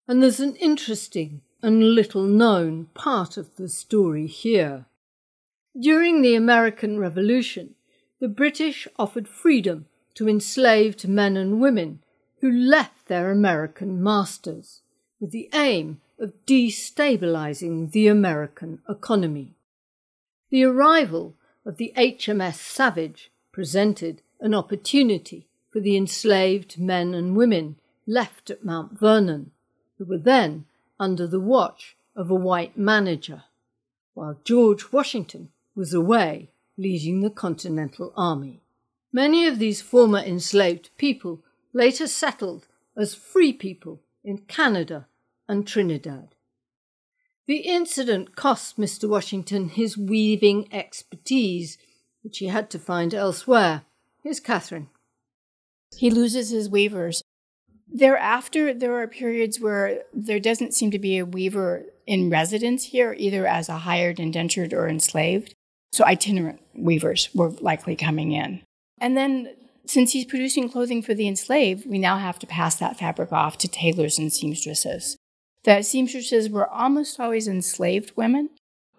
And 0.07 0.21
there's 0.21 0.39
an 0.39 0.55
interesting 0.55 1.41
and 1.61 1.95
little 1.95 2.23
known 2.23 2.85
part 2.93 3.37
of 3.37 3.55
the 3.55 3.69
story 3.69 4.27
here. 4.27 4.85
During 5.79 6.21
the 6.21 6.35
American 6.35 6.97
Revolution, 6.99 7.75
the 8.19 8.27
British 8.27 8.87
offered 8.97 9.27
freedom 9.27 9.85
to 10.15 10.27
enslaved 10.27 11.07
men 11.07 11.37
and 11.37 11.61
women 11.61 12.03
who 12.41 12.51
left 12.51 13.07
their 13.07 13.31
American 13.31 14.01
masters 14.01 14.81
with 15.19 15.31
the 15.31 15.49
aim 15.53 16.01
of 16.19 16.33
destabilizing 16.45 17.91
the 17.91 18.07
American 18.07 18.81
economy. 18.89 19.55
The 20.49 20.63
arrival 20.63 21.35
of 21.65 21.77
the 21.77 21.93
HMS 21.95 22.55
Savage 22.55 23.31
presented 23.51 24.21
an 24.39 24.53
opportunity 24.53 25.47
for 25.71 25.79
the 25.79 25.95
enslaved 25.95 26.79
men 26.79 27.13
and 27.13 27.35
women 27.35 27.77
left 28.05 28.49
at 28.49 28.65
Mount 28.65 28.99
Vernon, 28.99 29.51
who 29.97 30.05
were 30.05 30.17
then 30.17 30.65
under 31.01 31.25
the 31.25 31.39
watch 31.39 31.97
of 32.15 32.29
a 32.29 32.35
white 32.35 32.77
manager. 32.77 33.43
while 34.13 34.37
George 34.43 34.91
Washington 34.91 35.49
was 35.75 35.93
away 35.93 36.51
leading 36.77 37.21
the 37.21 37.29
Continental 37.29 38.13
Army. 38.15 38.61
Many 39.13 39.47
of 39.47 39.57
these 39.57 39.81
former 39.81 40.19
enslaved 40.19 40.89
people 40.97 41.43
later 41.73 42.07
settled 42.07 42.67
as 42.95 43.15
free 43.15 43.53
people 43.53 44.01
in 44.23 44.39
Canada 44.39 45.07
and 45.47 45.65
Trinidad. 45.65 46.35
The 47.47 47.57
incident 47.57 48.35
cost 48.35 48.77
Mr. 48.77 49.09
Washington 49.09 49.69
his 49.69 49.97
weaving 49.97 50.67
expertise, 50.73 51.77
which 52.21 52.37
he 52.37 52.47
had 52.47 52.69
to 52.71 52.79
find 52.79 53.13
elsewhere. 53.13 53.83
Here's 54.23 54.39
Catherine. 54.39 54.89
He 55.95 56.09
loses 56.09 56.51
his 56.51 56.69
weavers. 56.69 57.23
Thereafter, 57.93 58.73
there 58.73 58.95
are 59.01 59.07
periods 59.07 59.59
where 59.59 60.03
there 60.13 60.39
doesn't 60.39 60.73
seem 60.73 60.91
to 60.91 60.99
be 60.99 61.17
a 61.17 61.25
weaver 61.25 61.85
in 62.07 62.29
residence 62.29 62.85
here, 62.85 63.15
either 63.17 63.45
as 63.45 63.67
a 63.67 63.79
hired, 63.79 64.19
indentured, 64.19 64.73
or 64.73 64.87
enslaved. 64.87 65.53
So 65.91 66.05
itinerant 66.05 66.61
weavers 66.73 67.29
were 67.33 67.49
likely 67.49 67.97
coming 67.97 68.31
in. 68.31 68.61
And 68.99 69.17
then, 69.17 69.55
since 69.85 70.13
he's 70.13 70.25
producing 70.25 70.69
clothing 70.69 71.01
for 71.01 71.13
the 71.13 71.27
enslaved, 71.27 71.85
we 71.85 71.99
now 71.99 72.17
have 72.17 72.39
to 72.39 72.47
pass 72.47 72.75
that 72.75 72.97
fabric 72.97 73.33
off 73.33 73.57
to 73.59 73.67
tailors 73.67 74.17
and 74.17 74.31
seamstresses. 74.31 75.17
The 75.63 75.81
seamstresses 75.81 76.49
were 76.49 76.67
almost 76.67 77.19
always 77.19 77.47
enslaved 77.47 78.13
women, 78.15 78.51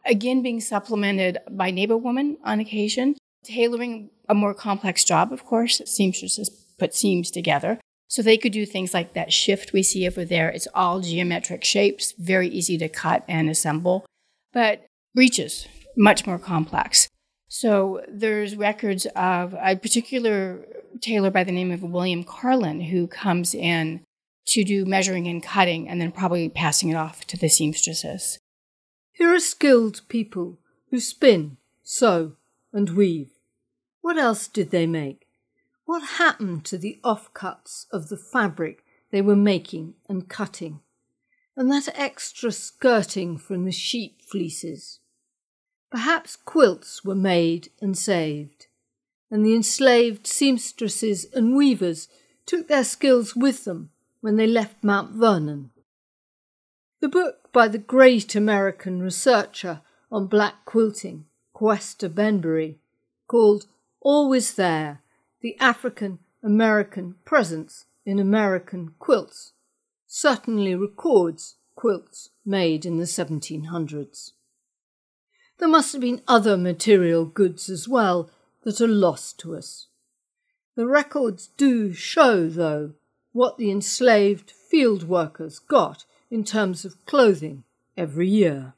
again 0.04 0.42
being 0.42 0.60
supplemented 0.60 1.38
by 1.50 1.70
neighbor 1.70 1.96
women 1.96 2.36
on 2.44 2.60
occasion, 2.60 3.16
tailoring 3.42 4.10
a 4.28 4.34
more 4.34 4.54
complex 4.54 5.02
job, 5.02 5.32
of 5.32 5.44
course. 5.44 5.80
Seamstresses 5.86 6.50
put 6.78 6.94
seams 6.94 7.30
together. 7.30 7.80
So 8.12 8.20
they 8.20 8.36
could 8.36 8.52
do 8.52 8.66
things 8.66 8.92
like 8.92 9.14
that 9.14 9.32
shift 9.32 9.72
we 9.72 9.82
see 9.82 10.06
over 10.06 10.22
there. 10.22 10.50
It's 10.50 10.68
all 10.74 11.00
geometric 11.00 11.64
shapes, 11.64 12.12
very 12.18 12.46
easy 12.46 12.76
to 12.76 12.86
cut 12.86 13.24
and 13.26 13.48
assemble. 13.48 14.04
But 14.52 14.84
breeches, 15.14 15.66
much 15.96 16.26
more 16.26 16.38
complex. 16.38 17.08
So 17.48 18.02
there's 18.06 18.54
records 18.54 19.06
of 19.16 19.54
a 19.58 19.76
particular 19.76 20.66
tailor 21.00 21.30
by 21.30 21.42
the 21.42 21.52
name 21.52 21.70
of 21.70 21.82
William 21.82 22.22
Carlin 22.22 22.82
who 22.82 23.06
comes 23.06 23.54
in 23.54 24.02
to 24.48 24.62
do 24.62 24.84
measuring 24.84 25.26
and 25.26 25.42
cutting 25.42 25.88
and 25.88 25.98
then 25.98 26.12
probably 26.12 26.50
passing 26.50 26.90
it 26.90 26.96
off 26.96 27.26
to 27.28 27.38
the 27.38 27.48
seamstresses. 27.48 28.38
Here 29.12 29.34
are 29.34 29.40
skilled 29.40 30.02
people 30.10 30.58
who 30.90 31.00
spin, 31.00 31.56
sew, 31.82 32.32
and 32.74 32.90
weave. 32.90 33.30
What 34.02 34.18
else 34.18 34.48
did 34.48 34.70
they 34.70 34.86
make? 34.86 35.24
What 35.92 36.16
happened 36.16 36.64
to 36.64 36.78
the 36.78 36.98
offcuts 37.04 37.84
of 37.92 38.08
the 38.08 38.16
fabric 38.16 38.82
they 39.10 39.20
were 39.20 39.36
making 39.36 39.92
and 40.08 40.26
cutting? 40.26 40.80
And 41.54 41.70
that 41.70 41.86
extra 41.94 42.50
skirting 42.50 43.36
from 43.36 43.66
the 43.66 43.72
sheep 43.72 44.22
fleeces? 44.22 45.00
Perhaps 45.90 46.36
quilts 46.36 47.04
were 47.04 47.14
made 47.14 47.68
and 47.82 47.94
saved, 47.94 48.68
and 49.30 49.44
the 49.44 49.54
enslaved 49.54 50.26
seamstresses 50.26 51.26
and 51.34 51.54
weavers 51.54 52.08
took 52.46 52.68
their 52.68 52.84
skills 52.84 53.36
with 53.36 53.66
them 53.66 53.90
when 54.22 54.36
they 54.36 54.46
left 54.46 54.82
Mount 54.82 55.10
Vernon. 55.10 55.72
The 57.00 57.08
book 57.10 57.52
by 57.52 57.68
the 57.68 57.76
great 57.76 58.34
American 58.34 59.02
researcher 59.02 59.82
on 60.10 60.26
black 60.26 60.64
quilting, 60.64 61.26
Cuesta 61.52 62.08
Benberry, 62.08 62.78
called 63.28 63.66
Always 64.00 64.54
There 64.54 65.01
The 65.42 65.58
African 65.58 66.20
American 66.40 67.16
Presence 67.24 67.86
in 68.06 68.20
American 68.20 68.94
Quilts, 69.00 69.52
certainly 70.06 70.74
records 70.74 71.56
quilts 71.74 72.30
made 72.44 72.86
in 72.86 72.98
the 72.98 73.04
1700s. 73.04 74.32
There 75.58 75.68
must 75.68 75.92
have 75.92 76.00
been 76.00 76.22
other 76.28 76.56
material 76.56 77.24
goods 77.24 77.68
as 77.68 77.88
well 77.88 78.30
that 78.62 78.80
are 78.80 78.88
lost 78.88 79.38
to 79.40 79.56
us. 79.56 79.88
The 80.76 80.86
records 80.86 81.48
do 81.56 81.92
show, 81.92 82.48
though, 82.48 82.92
what 83.32 83.58
the 83.58 83.70
enslaved 83.70 84.50
field 84.50 85.08
workers 85.08 85.58
got 85.58 86.04
in 86.30 86.44
terms 86.44 86.84
of 86.84 87.04
clothing 87.04 87.64
every 87.96 88.28
year. 88.28 88.74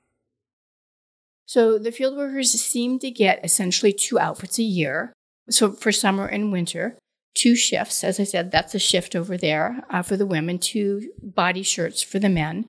So 1.44 1.78
the 1.78 1.92
field 1.92 2.16
workers 2.16 2.52
seem 2.52 2.98
to 3.00 3.10
get 3.10 3.44
essentially 3.44 3.92
two 3.92 4.18
outfits 4.18 4.58
a 4.58 4.62
year. 4.62 5.12
So 5.50 5.72
for 5.72 5.92
summer 5.92 6.26
and 6.26 6.52
winter, 6.52 6.98
two 7.34 7.56
shifts. 7.56 8.02
As 8.02 8.18
I 8.18 8.24
said, 8.24 8.50
that's 8.50 8.74
a 8.74 8.78
shift 8.78 9.14
over 9.14 9.36
there 9.36 9.84
uh, 9.90 10.02
for 10.02 10.16
the 10.16 10.26
women, 10.26 10.58
two 10.58 11.10
body 11.22 11.62
shirts 11.62 12.02
for 12.02 12.18
the 12.18 12.28
men 12.28 12.66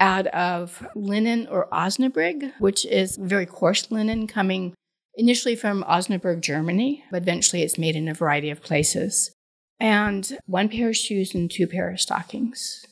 out 0.00 0.26
of 0.28 0.86
linen 0.94 1.46
or 1.46 1.68
Osnabrück, 1.70 2.52
which 2.58 2.84
is 2.86 3.16
very 3.16 3.46
coarse 3.46 3.90
linen 3.90 4.26
coming 4.26 4.74
initially 5.16 5.54
from 5.54 5.84
Osnabrück, 5.84 6.40
Germany, 6.40 7.04
but 7.10 7.22
eventually 7.22 7.62
it's 7.62 7.78
made 7.78 7.96
in 7.96 8.08
a 8.08 8.14
variety 8.14 8.50
of 8.50 8.62
places. 8.62 9.30
And 9.78 10.38
one 10.46 10.68
pair 10.68 10.88
of 10.88 10.96
shoes 10.96 11.34
and 11.34 11.50
two 11.50 11.66
pair 11.66 11.90
of 11.90 12.00
stockings. 12.00 12.84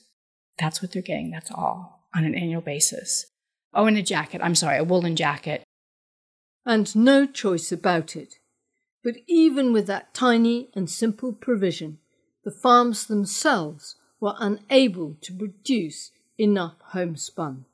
That's 0.59 0.83
what 0.83 0.92
they're 0.92 1.03
getting. 1.03 1.31
That's 1.31 1.51
all 1.51 2.07
on 2.14 2.25
an 2.25 2.35
annual 2.35 2.61
basis. 2.61 3.27
Oh, 3.75 3.87
and 3.87 3.97
a 3.97 4.03
jacket. 4.03 4.40
I'm 4.45 4.55
sorry, 4.55 4.79
a 4.79 4.85
woolen 4.85 5.16
jacket. 5.16 5.62
And 6.66 6.95
no 6.95 7.27
choice 7.27 7.73
about 7.73 8.14
it. 8.14 8.35
But 9.03 9.17
even 9.27 9.73
with 9.73 9.87
that 9.88 10.15
tiny 10.15 10.71
and 10.75 10.88
simple 10.88 11.33
provision, 11.33 11.99
the 12.45 12.51
farms 12.51 13.07
themselves 13.07 13.97
were 14.21 14.35
unable 14.38 15.17
to 15.23 15.33
produce 15.33 16.12
enough 16.38 16.75
homespun. 16.93 17.65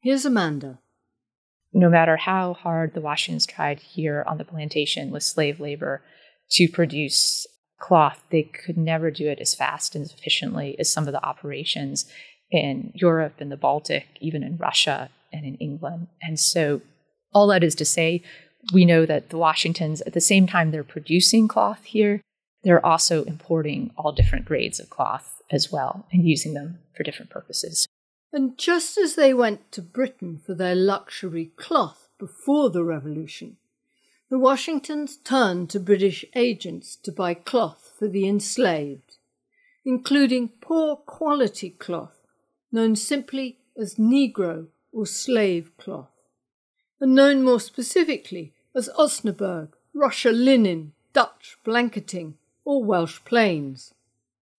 Here's 0.00 0.24
Amanda. 0.24 0.78
No 1.72 1.88
matter 1.90 2.16
how 2.16 2.54
hard 2.54 2.94
the 2.94 3.00
Washingtons 3.00 3.46
tried 3.46 3.80
here 3.80 4.24
on 4.26 4.38
the 4.38 4.44
plantation 4.44 5.10
with 5.10 5.22
slave 5.22 5.60
labor 5.60 6.02
to 6.50 6.68
produce 6.68 7.46
cloth, 7.78 8.22
they 8.30 8.42
could 8.42 8.78
never 8.78 9.10
do 9.10 9.28
it 9.28 9.40
as 9.40 9.54
fast 9.54 9.94
and 9.94 10.06
efficiently 10.06 10.76
as 10.78 10.90
some 10.90 11.06
of 11.06 11.12
the 11.12 11.24
operations 11.24 12.06
in 12.50 12.92
Europe 12.94 13.40
in 13.40 13.48
the 13.48 13.56
Baltic, 13.56 14.06
even 14.20 14.42
in 14.42 14.56
Russia 14.56 15.10
and 15.32 15.44
in 15.44 15.56
England. 15.56 16.08
And 16.22 16.38
so, 16.38 16.80
all 17.34 17.48
that 17.48 17.64
is 17.64 17.74
to 17.76 17.84
say, 17.84 18.22
we 18.72 18.84
know 18.84 19.06
that 19.06 19.30
the 19.30 19.38
Washingtons, 19.38 20.02
at 20.02 20.12
the 20.12 20.20
same 20.20 20.46
time 20.46 20.70
they're 20.70 20.84
producing 20.84 21.48
cloth 21.48 21.84
here, 21.84 22.20
they're 22.64 22.84
also 22.84 23.24
importing 23.24 23.92
all 23.96 24.12
different 24.12 24.44
grades 24.44 24.80
of 24.80 24.90
cloth 24.90 25.40
as 25.50 25.70
well 25.70 26.06
and 26.10 26.26
using 26.26 26.54
them 26.54 26.78
for 26.96 27.04
different 27.04 27.30
purposes. 27.30 27.86
And 28.32 28.58
just 28.58 28.98
as 28.98 29.14
they 29.14 29.32
went 29.32 29.70
to 29.72 29.82
Britain 29.82 30.40
for 30.44 30.54
their 30.54 30.74
luxury 30.74 31.52
cloth 31.56 32.08
before 32.18 32.70
the 32.70 32.82
Revolution, 32.82 33.56
the 34.28 34.38
Washingtons 34.38 35.16
turned 35.18 35.70
to 35.70 35.78
British 35.78 36.24
agents 36.34 36.96
to 36.96 37.12
buy 37.12 37.34
cloth 37.34 37.92
for 37.96 38.08
the 38.08 38.26
enslaved, 38.26 39.18
including 39.84 40.48
poor 40.60 40.96
quality 40.96 41.70
cloth 41.70 42.26
known 42.72 42.96
simply 42.96 43.58
as 43.78 43.94
Negro 43.94 44.66
or 44.92 45.06
slave 45.06 45.70
cloth, 45.78 46.10
and 47.00 47.14
known 47.14 47.44
more 47.44 47.60
specifically 47.60 48.54
as 48.76 48.90
Osnaburg, 48.98 49.70
Russia 49.94 50.30
linen, 50.30 50.92
Dutch 51.14 51.56
blanketing, 51.64 52.34
or 52.64 52.84
Welsh 52.84 53.20
plains. 53.24 53.94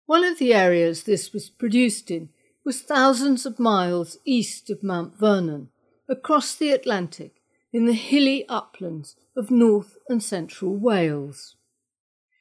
One 0.08 0.24
of 0.24 0.40
the 0.40 0.56
areas 0.56 1.04
this 1.04 1.32
was 1.32 1.52
produced 1.52 2.10
in 2.10 2.30
was 2.66 2.82
thousands 2.82 3.46
of 3.46 3.60
miles 3.60 4.18
east 4.26 4.72
of 4.72 4.82
Mount 4.82 5.18
Vernon, 5.18 5.70
across 6.10 6.56
the 6.56 6.72
Atlantic, 6.72 7.42
in 7.72 7.86
the 7.86 7.94
hilly 7.94 8.44
uplands 8.50 9.16
of 9.36 9.52
North 9.52 9.98
and 10.10 10.24
Central 10.24 10.76
Wales. 10.76 11.56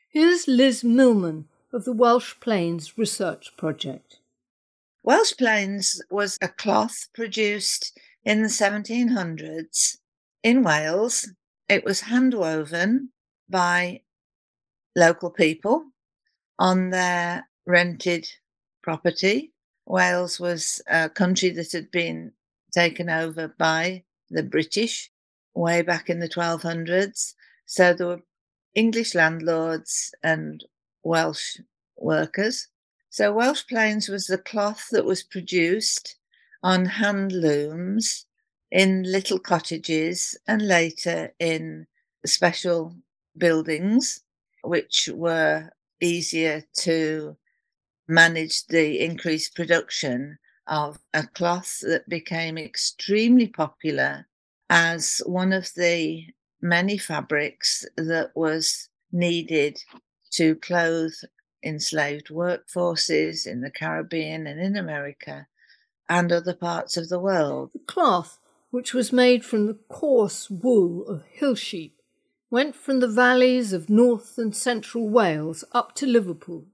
Here's 0.09 0.49
Liz 0.49 0.83
Milman 0.83 1.47
of 1.73 1.85
the 1.85 1.93
Welsh 1.93 2.41
Plains 2.41 2.97
Research 2.97 3.55
Project. 3.59 4.21
Welsh 5.03 5.35
Plains 5.37 6.01
was 6.11 6.39
a 6.41 6.49
cloth 6.49 7.09
produced 7.13 7.99
in 8.25 8.41
the 8.41 8.49
1700s 8.49 9.99
in 10.43 10.63
Wales. 10.63 11.29
It 11.69 11.85
was 11.85 12.03
handwoven 12.03 13.09
by 13.49 14.03
local 14.95 15.31
people 15.31 15.85
on 16.59 16.91
their 16.91 17.49
rented 17.67 18.29
property 18.83 19.53
Wales 19.87 20.41
was 20.41 20.83
a 20.89 21.09
country 21.09 21.51
that 21.51 21.73
had 21.73 21.91
been 21.91 22.33
taken 22.73 23.09
over 23.09 23.49
by 23.49 24.03
the 24.29 24.43
British 24.43 25.11
way 25.55 25.81
back 25.81 26.11
in 26.11 26.19
the 26.19 26.29
1200s. 26.29 27.35
So 27.67 27.95
there 27.95 28.07
were 28.09 28.23
English 28.75 29.15
landlords 29.15 30.13
and 30.23 30.65
Welsh 31.05 31.59
workers. 31.97 32.69
So 33.11 33.33
Welsh 33.33 33.67
Plains 33.69 34.09
was 34.09 34.27
the 34.27 34.39
cloth 34.39 34.89
that 34.91 35.05
was 35.05 35.23
produced 35.23 36.17
on 36.63 36.85
hand 36.85 37.33
looms 37.33 38.27
in 38.71 39.03
little 39.05 39.39
cottages 39.39 40.37
and 40.47 40.67
later 40.67 41.33
in 41.39 41.87
special 42.25 42.95
buildings, 43.37 44.21
which 44.63 45.09
were 45.13 45.71
easier 46.01 46.63
to 46.79 47.37
manage 48.09 48.67
the 48.67 49.01
increased 49.01 49.55
production 49.55 50.39
of 50.67 50.99
a 51.15 51.27
cloth 51.27 51.81
that 51.83 52.09
became 52.09 52.59
extremely 52.59 53.47
popular 53.47 54.27
as 54.69 55.23
one 55.27 55.53
of 55.53 55.73
the 55.75 56.27
many 56.61 56.99
fabrics 56.99 57.85
that 57.97 58.31
was 58.35 58.89
needed 59.13 59.79
to 60.31 60.57
clothe 60.57 61.15
enslaved 61.63 62.29
workforces 62.29 63.47
in 63.47 63.61
the 63.61 63.71
Caribbean 63.71 64.47
and 64.47 64.61
in 64.61 64.77
America 64.77 65.47
and 66.09 66.31
other 66.31 66.55
parts 66.55 66.97
of 66.97 67.09
the 67.09 67.19
world. 67.19 67.71
Cloth, 67.87 68.39
which 68.77 68.93
was 68.93 69.11
made 69.11 69.43
from 69.43 69.67
the 69.67 69.79
coarse 69.89 70.51
wool 70.51 71.09
of 71.09 71.25
hill 71.31 71.55
sheep, 71.55 72.03
went 72.51 72.77
from 72.77 73.01
the 73.01 73.09
valleys 73.09 73.73
of 73.73 73.89
North 73.89 74.37
and 74.37 74.55
Central 74.55 75.09
Wales 75.09 75.65
up 75.73 75.95
to 75.95 76.05
Liverpool, 76.05 76.67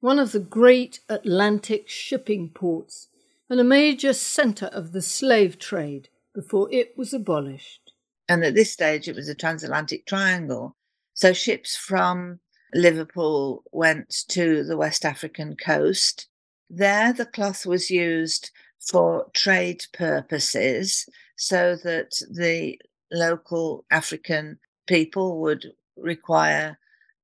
one 0.00 0.18
of 0.18 0.32
the 0.32 0.40
great 0.40 0.98
Atlantic 1.08 1.88
shipping 1.88 2.48
ports 2.48 3.06
and 3.48 3.60
a 3.60 3.64
major 3.64 4.12
centre 4.12 4.66
of 4.72 4.90
the 4.90 5.00
slave 5.00 5.60
trade 5.60 6.08
before 6.34 6.68
it 6.72 6.98
was 6.98 7.14
abolished. 7.14 7.92
And 8.28 8.42
at 8.42 8.56
this 8.56 8.72
stage, 8.72 9.06
it 9.06 9.14
was 9.14 9.28
a 9.28 9.34
transatlantic 9.36 10.06
triangle. 10.06 10.74
So 11.14 11.32
ships 11.32 11.76
from 11.76 12.40
Liverpool 12.74 13.62
went 13.70 14.12
to 14.30 14.64
the 14.64 14.76
West 14.76 15.04
African 15.04 15.54
coast. 15.54 16.26
There, 16.68 17.12
the 17.12 17.26
cloth 17.26 17.64
was 17.64 17.92
used 17.92 18.50
for 18.90 19.26
trade 19.34 19.84
purposes 19.92 21.06
so 21.36 21.76
that 21.76 22.12
the 22.30 22.78
local 23.10 23.84
African 23.90 24.58
people 24.86 25.40
would 25.40 25.72
require 25.96 26.78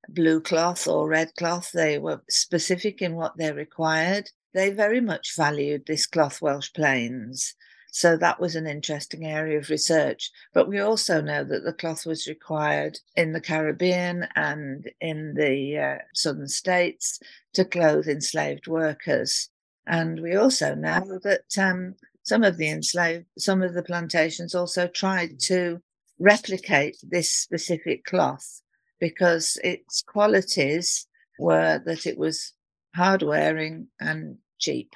blue 0.09 0.41
cloth 0.41 0.87
or 0.87 1.09
red 1.09 1.35
cloth. 1.37 1.71
They 1.73 1.99
were 1.99 2.23
specific 2.29 3.03
in 3.03 3.15
what 3.15 3.37
they 3.37 3.53
required. 3.53 4.31
They 4.55 4.71
very 4.71 5.01
much 5.01 5.37
valued 5.37 5.87
this 5.87 6.07
cloth 6.07 6.41
Welsh 6.41 6.73
Plains. 6.73 7.55
So 7.91 8.17
that 8.19 8.39
was 8.39 8.55
an 8.55 8.67
interesting 8.67 9.25
area 9.25 9.59
of 9.59 9.71
research. 9.71 10.31
But 10.53 10.69
we 10.69 10.79
also 10.79 11.21
know 11.21 11.43
that 11.45 11.65
the 11.65 11.73
cloth 11.73 12.07
was 12.07 12.27
required 12.27 12.99
in 13.17 13.33
the 13.33 13.41
Caribbean 13.41 14.29
and 14.37 14.91
in 15.01 15.35
the 15.35 15.79
uh, 15.79 15.99
southern 16.15 16.49
states 16.49 17.19
to 17.55 17.65
clothe 17.65 18.07
enslaved 18.07 18.67
workers. 18.67 19.49
And 19.89 20.21
we 20.21 20.37
also 20.37 20.75
know 20.75 21.19
that 21.25 21.57
um, 21.59 21.95
some 22.23 22.45
of 22.45 22.59
the 22.59 22.69
enslaved, 22.69 23.25
some 23.39 23.63
of 23.63 23.73
the 23.73 23.83
plantations 23.83 24.55
also 24.55 24.87
tried 24.87 25.41
to 25.41 25.81
replicate 26.19 26.99
this 27.03 27.33
specific 27.33 28.05
cloth 28.05 28.61
because 29.01 29.57
its 29.65 30.03
qualities 30.03 31.07
were 31.39 31.81
that 31.87 32.05
it 32.05 32.19
was 32.19 32.53
hard 32.95 33.23
wearing 33.23 33.89
and 33.99 34.37
cheap. 34.59 34.93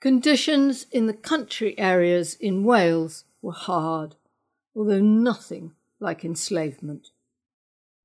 Conditions 0.00 0.86
in 0.92 1.06
the 1.06 1.14
country 1.14 1.76
areas 1.76 2.34
in 2.34 2.62
Wales 2.62 3.24
were 3.42 3.52
hard, 3.52 4.14
although 4.76 5.00
nothing 5.00 5.72
like 5.98 6.24
enslavement. 6.24 7.08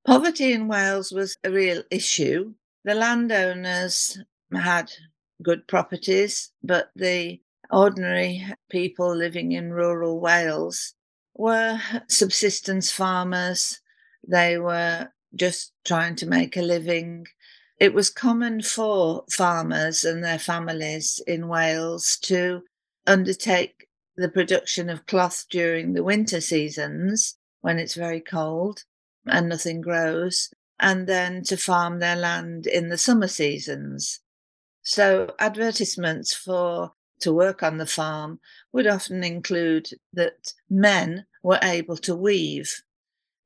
Poverty 0.07 0.53
in 0.53 0.67
Wales 0.67 1.11
was 1.11 1.37
a 1.43 1.51
real 1.51 1.83
issue. 1.91 2.55
The 2.83 2.95
landowners 2.95 4.17
had 4.51 4.91
good 5.41 5.67
properties, 5.67 6.51
but 6.63 6.91
the 6.95 7.41
ordinary 7.71 8.45
people 8.69 9.15
living 9.15 9.51
in 9.53 9.71
rural 9.71 10.19
Wales 10.19 10.93
were 11.35 11.79
subsistence 12.07 12.91
farmers. 12.91 13.79
They 14.27 14.57
were 14.57 15.09
just 15.35 15.73
trying 15.85 16.15
to 16.17 16.25
make 16.25 16.57
a 16.57 16.61
living 16.61 17.25
it 17.81 17.95
was 17.95 18.11
common 18.11 18.61
for 18.61 19.25
farmers 19.31 20.05
and 20.05 20.23
their 20.23 20.37
families 20.37 21.19
in 21.25 21.47
Wales 21.47 22.15
to 22.21 22.61
undertake 23.07 23.87
the 24.15 24.29
production 24.29 24.87
of 24.87 25.07
cloth 25.07 25.47
during 25.49 25.93
the 25.93 26.03
winter 26.03 26.41
seasons 26.41 27.37
when 27.61 27.79
it's 27.79 27.95
very 27.95 28.21
cold 28.21 28.83
and 29.25 29.49
nothing 29.49 29.81
grows, 29.81 30.51
and 30.79 31.07
then 31.07 31.43
to 31.45 31.57
farm 31.57 31.97
their 31.97 32.15
land 32.15 32.67
in 32.67 32.89
the 32.89 32.99
summer 32.99 33.27
seasons. 33.27 34.20
So 34.83 35.35
advertisements 35.39 36.33
for 36.33 36.93
to 37.21 37.33
work 37.33 37.61
on 37.61 37.77
the 37.77 37.85
farm 37.85 38.39
would 38.73 38.87
often 38.87 39.23
include 39.23 39.89
that 40.13 40.53
men 40.69 41.25
were 41.43 41.59
able 41.61 41.97
to 41.97 42.15
weave 42.15 42.81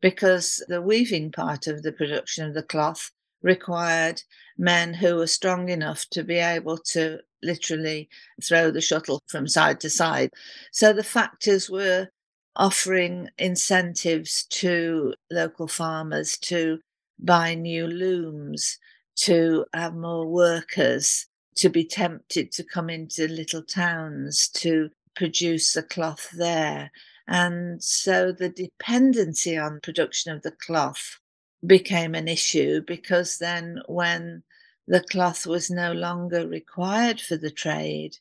because 0.01 0.63
the 0.67 0.81
weaving 0.81 1.31
part 1.31 1.67
of 1.67 1.83
the 1.83 1.91
production 1.91 2.45
of 2.45 2.53
the 2.53 2.63
cloth 2.63 3.11
required 3.41 4.21
men 4.57 4.93
who 4.93 5.15
were 5.15 5.27
strong 5.27 5.69
enough 5.69 6.05
to 6.09 6.23
be 6.23 6.35
able 6.35 6.77
to 6.77 7.19
literally 7.43 8.09
throw 8.43 8.71
the 8.71 8.81
shuttle 8.81 9.21
from 9.27 9.47
side 9.47 9.79
to 9.79 9.89
side. 9.89 10.31
So 10.71 10.93
the 10.93 11.03
factors 11.03 11.69
were 11.69 12.09
offering 12.55 13.29
incentives 13.37 14.45
to 14.45 15.13
local 15.29 15.67
farmers 15.67 16.37
to 16.37 16.79
buy 17.19 17.53
new 17.53 17.87
looms, 17.87 18.77
to 19.15 19.65
have 19.73 19.95
more 19.95 20.27
workers, 20.27 21.27
to 21.55 21.69
be 21.69 21.85
tempted 21.85 22.51
to 22.51 22.63
come 22.63 22.89
into 22.89 23.27
little 23.27 23.63
towns 23.63 24.49
to 24.49 24.89
produce 25.15 25.73
the 25.73 25.83
cloth 25.83 26.29
there. 26.37 26.91
And 27.27 27.81
so 27.81 28.31
the 28.31 28.49
dependency 28.49 29.57
on 29.57 29.79
production 29.81 30.33
of 30.33 30.43
the 30.43 30.51
cloth 30.51 31.19
became 31.65 32.13
an 32.13 32.27
issue 32.27 32.81
because 32.85 33.37
then 33.39 33.81
when 33.87 34.43
the 34.87 35.01
cloth 35.01 35.47
was 35.47 35.71
no 35.71 35.93
longer 35.93 36.47
required 36.47 37.19
for 37.19 37.37
the 37.37 37.49
trade, 37.49 38.17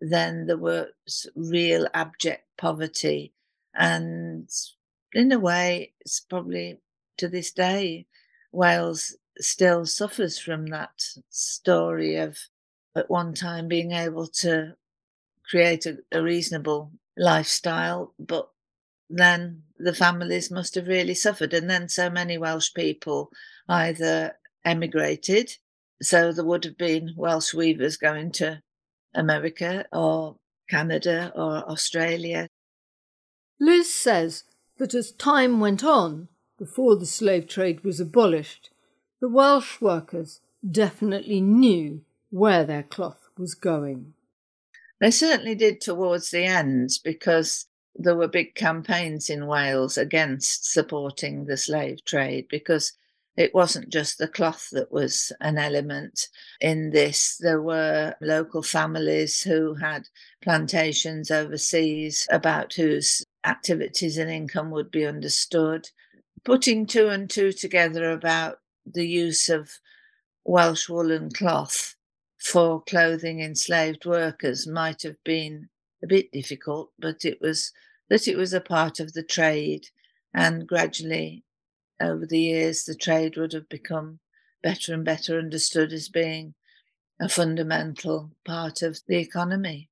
then 0.00 0.46
there 0.46 0.56
was 0.56 1.26
real 1.36 1.86
abject 1.94 2.44
poverty. 2.58 3.32
And 3.74 4.48
in 5.12 5.30
a 5.30 5.38
way, 5.38 5.92
it's 6.00 6.20
probably 6.20 6.80
to 7.18 7.28
this 7.28 7.52
day, 7.52 8.06
Wales 8.50 9.14
still 9.40 9.86
suffers 9.86 10.38
from 10.38 10.66
that 10.66 11.02
story 11.30 12.16
of 12.16 12.38
at 12.94 13.10
one 13.10 13.34
time 13.34 13.68
being 13.68 13.92
able 13.92 14.26
to 14.26 14.74
create 15.48 15.86
a, 15.86 15.98
a 16.12 16.22
reasonable 16.22 16.92
lifestyle, 17.16 18.14
but 18.18 18.48
then 19.08 19.62
the 19.78 19.94
families 19.94 20.50
must 20.50 20.74
have 20.74 20.86
really 20.86 21.14
suffered. 21.14 21.52
And 21.52 21.68
then 21.68 21.88
so 21.88 22.08
many 22.08 22.38
Welsh 22.38 22.72
people 22.74 23.30
either 23.68 24.34
emigrated, 24.64 25.56
so 26.02 26.32
there 26.32 26.44
would 26.44 26.64
have 26.64 26.78
been 26.78 27.14
Welsh 27.16 27.54
weavers 27.54 27.96
going 27.96 28.32
to 28.32 28.62
America 29.14 29.84
or 29.92 30.36
Canada 30.68 31.32
or 31.34 31.68
Australia. 31.68 32.48
Liz 33.58 33.92
says 33.92 34.44
that 34.78 34.94
as 34.94 35.12
time 35.12 35.60
went 35.60 35.84
on, 35.84 36.28
before 36.58 36.96
the 36.96 37.06
slave 37.06 37.48
trade 37.48 37.84
was 37.84 38.00
abolished, 38.00 38.70
the 39.20 39.28
Welsh 39.28 39.80
workers 39.80 40.40
definitely 40.68 41.40
knew 41.40 42.02
where 42.30 42.64
their 42.64 42.82
cloth 42.82 43.28
was 43.36 43.54
going. 43.54 44.14
They 45.00 45.10
certainly 45.10 45.54
did 45.54 45.80
towards 45.80 46.30
the 46.30 46.44
end 46.44 46.90
because 47.04 47.66
there 47.94 48.16
were 48.16 48.28
big 48.28 48.54
campaigns 48.54 49.28
in 49.28 49.46
Wales 49.46 49.98
against 49.98 50.70
supporting 50.70 51.46
the 51.46 51.56
slave 51.56 52.04
trade 52.04 52.46
because 52.48 52.92
it 53.36 53.54
wasn't 53.54 53.90
just 53.90 54.18
the 54.18 54.28
cloth 54.28 54.68
that 54.72 54.92
was 54.92 55.32
an 55.40 55.56
element 55.56 56.28
in 56.60 56.90
this. 56.90 57.36
There 57.38 57.62
were 57.62 58.14
local 58.20 58.62
families 58.62 59.42
who 59.42 59.74
had 59.74 60.08
plantations 60.42 61.30
overseas 61.30 62.26
about 62.30 62.74
whose 62.74 63.24
activities 63.44 64.18
and 64.18 64.30
income 64.30 64.70
would 64.70 64.90
be 64.90 65.06
understood. 65.06 65.88
Putting 66.44 66.86
two 66.86 67.08
and 67.08 67.30
two 67.30 67.52
together 67.52 68.10
about 68.10 68.58
the 68.86 69.06
use 69.06 69.48
of 69.48 69.78
Welsh 70.44 70.88
woolen 70.88 71.30
cloth 71.30 71.96
for 72.38 72.82
clothing 72.82 73.40
enslaved 73.40 74.06
workers 74.06 74.66
might 74.66 75.02
have 75.02 75.22
been 75.24 75.68
a 76.02 76.06
bit 76.06 76.32
difficult, 76.32 76.90
but 76.98 77.24
it 77.24 77.40
was 77.40 77.72
that 78.08 78.26
it 78.26 78.36
was 78.36 78.52
a 78.52 78.60
part 78.60 78.98
of 78.98 79.12
the 79.12 79.22
trade. 79.22 79.88
And 80.32 80.66
gradually, 80.66 81.44
over 82.00 82.26
the 82.26 82.40
years, 82.40 82.84
the 82.84 82.94
trade 82.94 83.36
would 83.36 83.52
have 83.52 83.68
become 83.68 84.20
better 84.62 84.94
and 84.94 85.04
better 85.04 85.38
understood 85.38 85.92
as 85.92 86.08
being 86.08 86.54
a 87.20 87.28
fundamental 87.28 88.30
part 88.44 88.82
of 88.82 89.00
the 89.06 89.18
economy. 89.18 89.90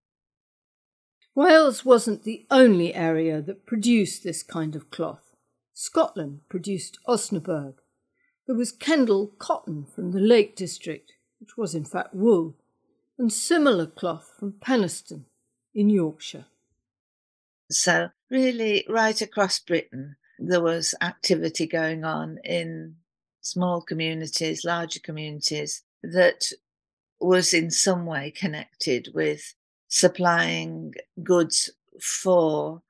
Wales 1.34 1.84
wasn't 1.84 2.24
the 2.24 2.46
only 2.50 2.94
area 2.94 3.40
that 3.42 3.66
produced 3.66 4.24
this 4.24 4.42
kind 4.42 4.74
of 4.74 4.90
cloth. 4.90 5.34
Scotland 5.72 6.40
produced 6.48 6.98
Osnaburg. 7.06 7.74
There 8.48 8.56
was 8.56 8.72
Kendal 8.72 9.26
cotton 9.38 9.84
from 9.84 10.12
the 10.12 10.20
Lake 10.20 10.56
District, 10.56 11.12
which 11.38 11.58
was 11.58 11.74
in 11.74 11.84
fact 11.84 12.14
wool, 12.14 12.56
and 13.18 13.30
similar 13.30 13.86
cloth 13.86 14.32
from 14.38 14.52
Penistone 14.52 15.26
in 15.74 15.90
Yorkshire. 15.90 16.46
So, 17.70 18.08
really, 18.30 18.86
right 18.88 19.20
across 19.20 19.58
Britain, 19.58 20.16
there 20.38 20.62
was 20.62 20.94
activity 21.02 21.66
going 21.66 22.04
on 22.04 22.38
in 22.42 22.96
small 23.42 23.82
communities, 23.82 24.64
larger 24.64 25.00
communities 25.00 25.82
that 26.02 26.50
was 27.20 27.52
in 27.52 27.70
some 27.70 28.06
way 28.06 28.30
connected 28.30 29.10
with 29.14 29.56
supplying 29.88 30.94
goods 31.22 31.68
for 32.00 32.80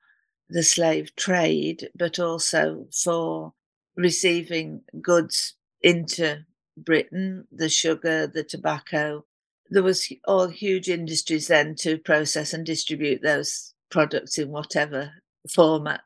the 0.49 0.63
slave 0.63 1.13
trade, 1.17 1.89
but 1.95 2.17
also 2.17 2.87
for 2.93 3.55
receiving 3.99 4.81
goods 5.01 5.55
into 5.81 6.45
Britain, 6.77 7.45
the 7.51 7.69
sugar, 7.69 8.27
the 8.27 8.43
tobacco. 8.43 9.25
There 9.69 9.83
was 9.83 10.11
all 10.25 10.47
huge 10.47 10.89
industries 10.89 11.47
then 11.47 11.75
to 11.79 11.97
process 11.97 12.53
and 12.53 12.65
distribute 12.65 13.21
those 13.21 13.73
products 13.91 14.37
in 14.37 14.49
whatever 14.49 15.11
format 15.53 16.01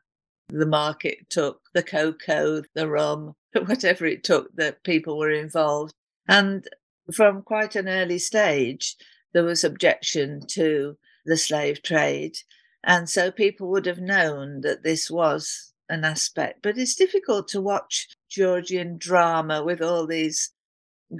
the 0.48 0.66
market 0.66 1.30
took, 1.30 1.60
the 1.72 1.82
cocoa, 1.82 2.62
the 2.74 2.88
rum, 2.88 3.34
whatever 3.66 4.04
it 4.06 4.24
took 4.24 4.54
that 4.56 4.82
people 4.82 5.16
were 5.16 5.30
involved. 5.30 5.94
And 6.28 6.66
from 7.12 7.42
quite 7.42 7.76
an 7.76 7.88
early 7.88 8.18
stage, 8.18 8.96
there 9.32 9.44
was 9.44 9.62
objection 9.62 10.40
to 10.48 10.96
the 11.24 11.36
slave 11.36 11.82
trade. 11.82 12.36
And 12.82 13.08
so 13.08 13.30
people 13.30 13.70
would 13.70 13.86
have 13.86 14.00
known 14.00 14.60
that 14.62 14.82
this 14.82 15.10
was 15.10 15.73
an 15.88 16.04
aspect. 16.04 16.60
But 16.62 16.78
it's 16.78 16.94
difficult 16.94 17.48
to 17.48 17.60
watch 17.60 18.08
Georgian 18.28 18.98
drama 18.98 19.62
with 19.64 19.82
all 19.82 20.06
these 20.06 20.50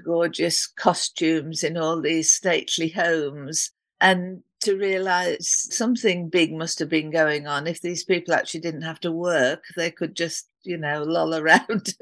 gorgeous 0.04 0.66
costumes 0.66 1.62
in 1.62 1.76
all 1.76 2.00
these 2.00 2.32
stately 2.32 2.88
homes 2.88 3.70
and 4.00 4.42
to 4.60 4.76
realize 4.76 5.48
something 5.70 6.28
big 6.28 6.52
must 6.52 6.78
have 6.78 6.88
been 6.88 7.10
going 7.10 7.46
on. 7.46 7.66
If 7.66 7.82
these 7.82 8.02
people 8.02 8.34
actually 8.34 8.60
didn't 8.60 8.82
have 8.82 9.00
to 9.00 9.12
work, 9.12 9.64
they 9.76 9.90
could 9.90 10.16
just, 10.16 10.48
you 10.62 10.78
know, 10.78 11.02
loll 11.02 11.34
around 11.40 11.94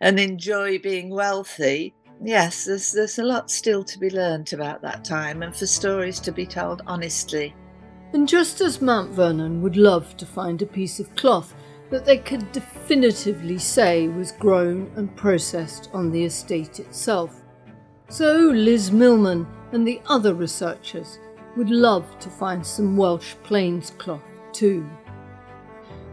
and 0.00 0.20
enjoy 0.20 0.78
being 0.78 1.10
wealthy. 1.10 1.94
Yes, 2.22 2.66
there's 2.66 2.92
there's 2.92 3.18
a 3.18 3.24
lot 3.24 3.50
still 3.50 3.82
to 3.84 3.98
be 3.98 4.10
learnt 4.10 4.52
about 4.52 4.82
that 4.82 5.04
time 5.04 5.42
and 5.42 5.54
for 5.54 5.66
stories 5.66 6.20
to 6.20 6.32
be 6.32 6.46
told 6.46 6.82
honestly. 6.86 7.54
And 8.14 8.28
just 8.28 8.60
as 8.60 8.80
Mount 8.80 9.10
Vernon 9.10 9.60
would 9.60 9.76
love 9.76 10.16
to 10.18 10.24
find 10.24 10.62
a 10.62 10.66
piece 10.66 11.00
of 11.00 11.12
cloth 11.16 11.52
that 11.90 12.04
they 12.04 12.18
could 12.18 12.52
definitively 12.52 13.58
say 13.58 14.06
was 14.06 14.30
grown 14.30 14.88
and 14.94 15.14
processed 15.16 15.90
on 15.92 16.12
the 16.12 16.24
estate 16.24 16.78
itself, 16.78 17.42
so 18.08 18.52
Liz 18.54 18.92
Millman 18.92 19.48
and 19.72 19.84
the 19.84 20.00
other 20.06 20.32
researchers 20.32 21.18
would 21.56 21.70
love 21.70 22.06
to 22.20 22.30
find 22.30 22.64
some 22.64 22.96
Welsh 22.96 23.34
plains 23.42 23.90
cloth 23.98 24.22
too. 24.52 24.88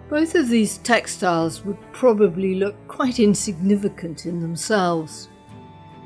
Both 0.09 0.33
of 0.33 0.49
these 0.49 0.79
textiles 0.79 1.63
would 1.65 1.77
probably 1.93 2.55
look 2.55 2.75
quite 2.87 3.19
insignificant 3.19 4.25
in 4.25 4.41
themselves, 4.41 5.29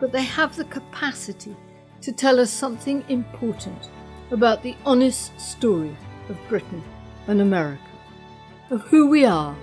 but 0.01 0.11
they 0.11 0.23
have 0.23 0.57
the 0.57 0.65
capacity 0.65 1.55
to 2.01 2.11
tell 2.11 2.41
us 2.41 2.51
something 2.51 3.05
important 3.07 3.89
about 4.31 4.63
the 4.63 4.75
honest 4.85 5.39
story 5.39 5.95
of 6.29 6.37
Britain 6.49 6.83
and 7.27 7.41
America, 7.41 7.81
of 8.69 8.81
who 8.83 9.07
we 9.07 9.25
are 9.25 9.55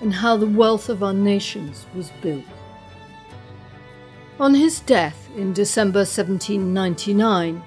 and 0.00 0.12
how 0.12 0.36
the 0.36 0.46
wealth 0.46 0.88
of 0.88 1.02
our 1.02 1.14
nations 1.14 1.86
was 1.94 2.10
built. 2.22 2.44
On 4.40 4.52
his 4.54 4.80
death 4.80 5.28
in 5.36 5.52
December 5.52 6.00
1799, 6.00 7.62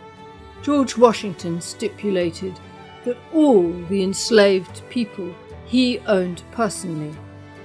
George 0.62 0.98
Washington 0.98 1.62
stipulated 1.62 2.60
that 3.06 3.18
all 3.34 3.72
the 3.90 4.04
enslaved 4.04 4.82
people 4.90 5.34
he 5.66 6.00
owned 6.08 6.44
personally, 6.52 7.16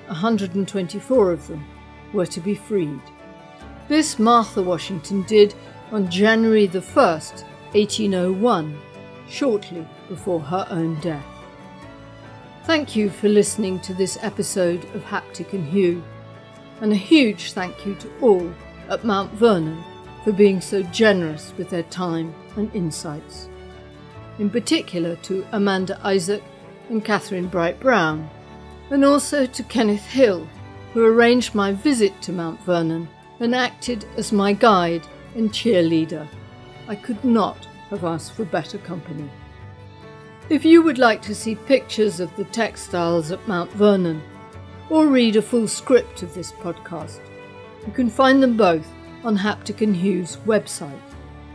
124 0.07 1.33
of 1.33 1.49
them, 1.49 1.65
were 2.13 2.27
to 2.27 2.41
be 2.41 2.55
freed. 2.55 3.01
This 3.89 4.19
Martha 4.19 4.63
Washington 4.63 5.23
did 5.23 5.55
on 5.91 6.11
January 6.11 6.67
the 6.67 6.81
1st, 6.81 7.45
1801, 7.75 8.79
shortly 9.29 9.87
before 10.09 10.41
her 10.41 10.67
own 10.71 10.99
death. 11.01 11.25
Thank 12.65 12.95
you 12.95 13.11
for 13.11 13.29
listening 13.29 13.81
to 13.81 13.95
this 13.95 14.19
episode 14.23 14.85
of 14.95 15.03
Haptic 15.05 15.53
and 15.53 15.67
Hue, 15.67 16.03
and 16.81 16.93
a 16.93 16.97
huge 16.97 17.53
thank 17.53 17.85
you 17.85 17.95
to 17.97 18.11
all 18.21 18.53
at 18.89 19.05
Mount 19.05 19.33
Vernon 19.33 19.83
for 20.23 20.33
being 20.33 20.61
so 20.61 20.83
generous 20.85 21.53
with 21.57 21.71
their 21.71 21.83
time 21.85 22.35
and 22.57 22.75
insights. 22.75 23.49
In 24.39 24.51
particular 24.51 25.17
to 25.17 25.47
Amanda 25.53 25.99
Isaac 26.05 26.43
and 26.89 27.05
Catherine 27.05 27.49
Bright 27.49 27.81
Brown, 27.81 28.29
and 28.91 29.05
also 29.05 29.47
to 29.47 29.63
Kenneth 29.65 30.07
Hill, 30.07 30.47
who 30.93 31.05
arranged 31.05 31.55
my 31.55 31.73
visit 31.73 32.21
to 32.23 32.33
Mount 32.33 32.61
Vernon 32.63 33.09
and 33.41 33.55
acted 33.55 34.05
as 34.17 34.31
my 34.33 34.53
guide 34.53 35.07
and 35.35 35.51
cheerleader. 35.51 36.29
I 36.93 36.97
could 36.97 37.25
not 37.25 37.67
have 37.89 38.05
asked 38.05 38.35
for 38.35 38.45
better 38.45 38.77
company. 38.77 39.31
If 40.51 40.63
you 40.63 40.83
would 40.83 40.99
like 40.99 41.23
to 41.23 41.35
see 41.35 41.55
pictures 41.55 42.21
of 42.21 42.37
the 42.37 42.45
textiles 42.45 43.33
at 43.33 43.49
Mount 43.49 43.73
Vernon, 43.73 44.21
or 44.91 45.07
read 45.07 45.37
a 45.37 45.43
full 45.43 45.67
script 45.67 46.23
of 46.23 46.35
this 46.35 46.53
podcast, 46.53 47.21
you 47.87 47.93
can 47.95 48.11
find 48.11 48.43
them 48.43 48.59
both 48.59 48.87
on 49.25 49.39
Haptic 49.39 49.81
and 49.81 49.97
Hue's 49.97 50.37
website 50.45 51.01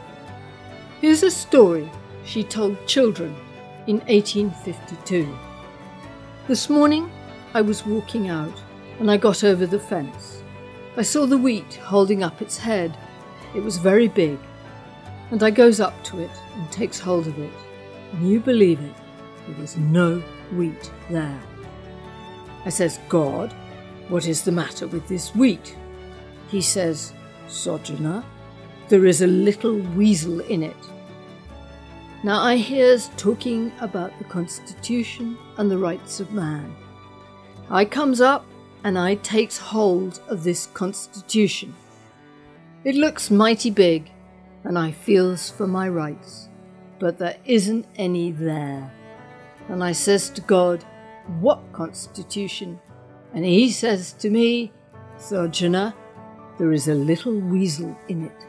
Here's 1.00 1.22
a 1.22 1.30
story 1.30 1.90
she 2.26 2.44
told 2.44 2.86
children 2.86 3.34
in 3.86 4.00
1852. 4.00 5.26
This 6.46 6.68
morning 6.68 7.10
I 7.54 7.62
was 7.62 7.86
walking 7.86 8.28
out 8.28 8.62
and 8.98 9.10
I 9.10 9.16
got 9.16 9.42
over 9.42 9.64
the 9.64 9.78
fence. 9.78 10.42
I 10.98 11.02
saw 11.02 11.24
the 11.24 11.38
wheat 11.38 11.76
holding 11.76 12.22
up 12.22 12.42
its 12.42 12.58
head. 12.58 12.98
It 13.54 13.64
was 13.64 13.78
very 13.78 14.08
big 14.08 14.38
and 15.30 15.42
I 15.42 15.48
goes 15.48 15.80
up 15.80 16.04
to 16.04 16.20
it 16.20 16.30
and 16.56 16.70
takes 16.70 17.00
hold 17.00 17.26
of 17.26 17.38
it. 17.38 17.54
And 18.12 18.28
you 18.28 18.38
believe 18.38 18.80
it, 18.80 18.94
there 19.46 19.58
was 19.58 19.78
no 19.78 20.18
wheat 20.52 20.92
there. 21.08 21.40
I 22.66 22.68
says, 22.68 23.00
God, 23.08 23.54
what 24.10 24.28
is 24.28 24.42
the 24.42 24.52
matter 24.52 24.86
with 24.86 25.08
this 25.08 25.34
wheat? 25.34 25.74
He 26.50 26.60
says, 26.60 27.14
Sojourner, 27.48 28.22
there 28.90 29.06
is 29.06 29.22
a 29.22 29.26
little 29.26 29.78
weasel 29.96 30.40
in 30.40 30.64
it. 30.64 30.89
Now 32.22 32.42
I 32.42 32.56
hears 32.56 33.08
talking 33.16 33.72
about 33.80 34.16
the 34.18 34.24
Constitution 34.24 35.38
and 35.56 35.70
the 35.70 35.78
rights 35.78 36.20
of 36.20 36.32
man. 36.32 36.76
I 37.70 37.86
comes 37.86 38.20
up 38.20 38.44
and 38.84 38.98
I 38.98 39.14
takes 39.14 39.56
hold 39.56 40.20
of 40.28 40.44
this 40.44 40.66
constitution. 40.66 41.74
It 42.84 42.94
looks 42.94 43.30
mighty 43.30 43.70
big, 43.70 44.10
and 44.64 44.78
I 44.78 44.90
feels 44.90 45.48
for 45.48 45.66
my 45.66 45.88
rights, 45.88 46.50
but 46.98 47.16
there 47.16 47.38
isn't 47.46 47.86
any 47.96 48.32
there. 48.32 48.92
And 49.68 49.82
I 49.82 49.92
says 49.92 50.28
to 50.30 50.42
God, 50.42 50.84
What 51.40 51.72
constitution? 51.72 52.78
And 53.32 53.46
he 53.46 53.70
says 53.70 54.12
to 54.14 54.28
me, 54.28 54.72
Sojourner, 55.16 55.94
there 56.58 56.72
is 56.72 56.88
a 56.88 56.94
little 56.94 57.38
weasel 57.38 57.96
in 58.08 58.26
it. 58.26 58.46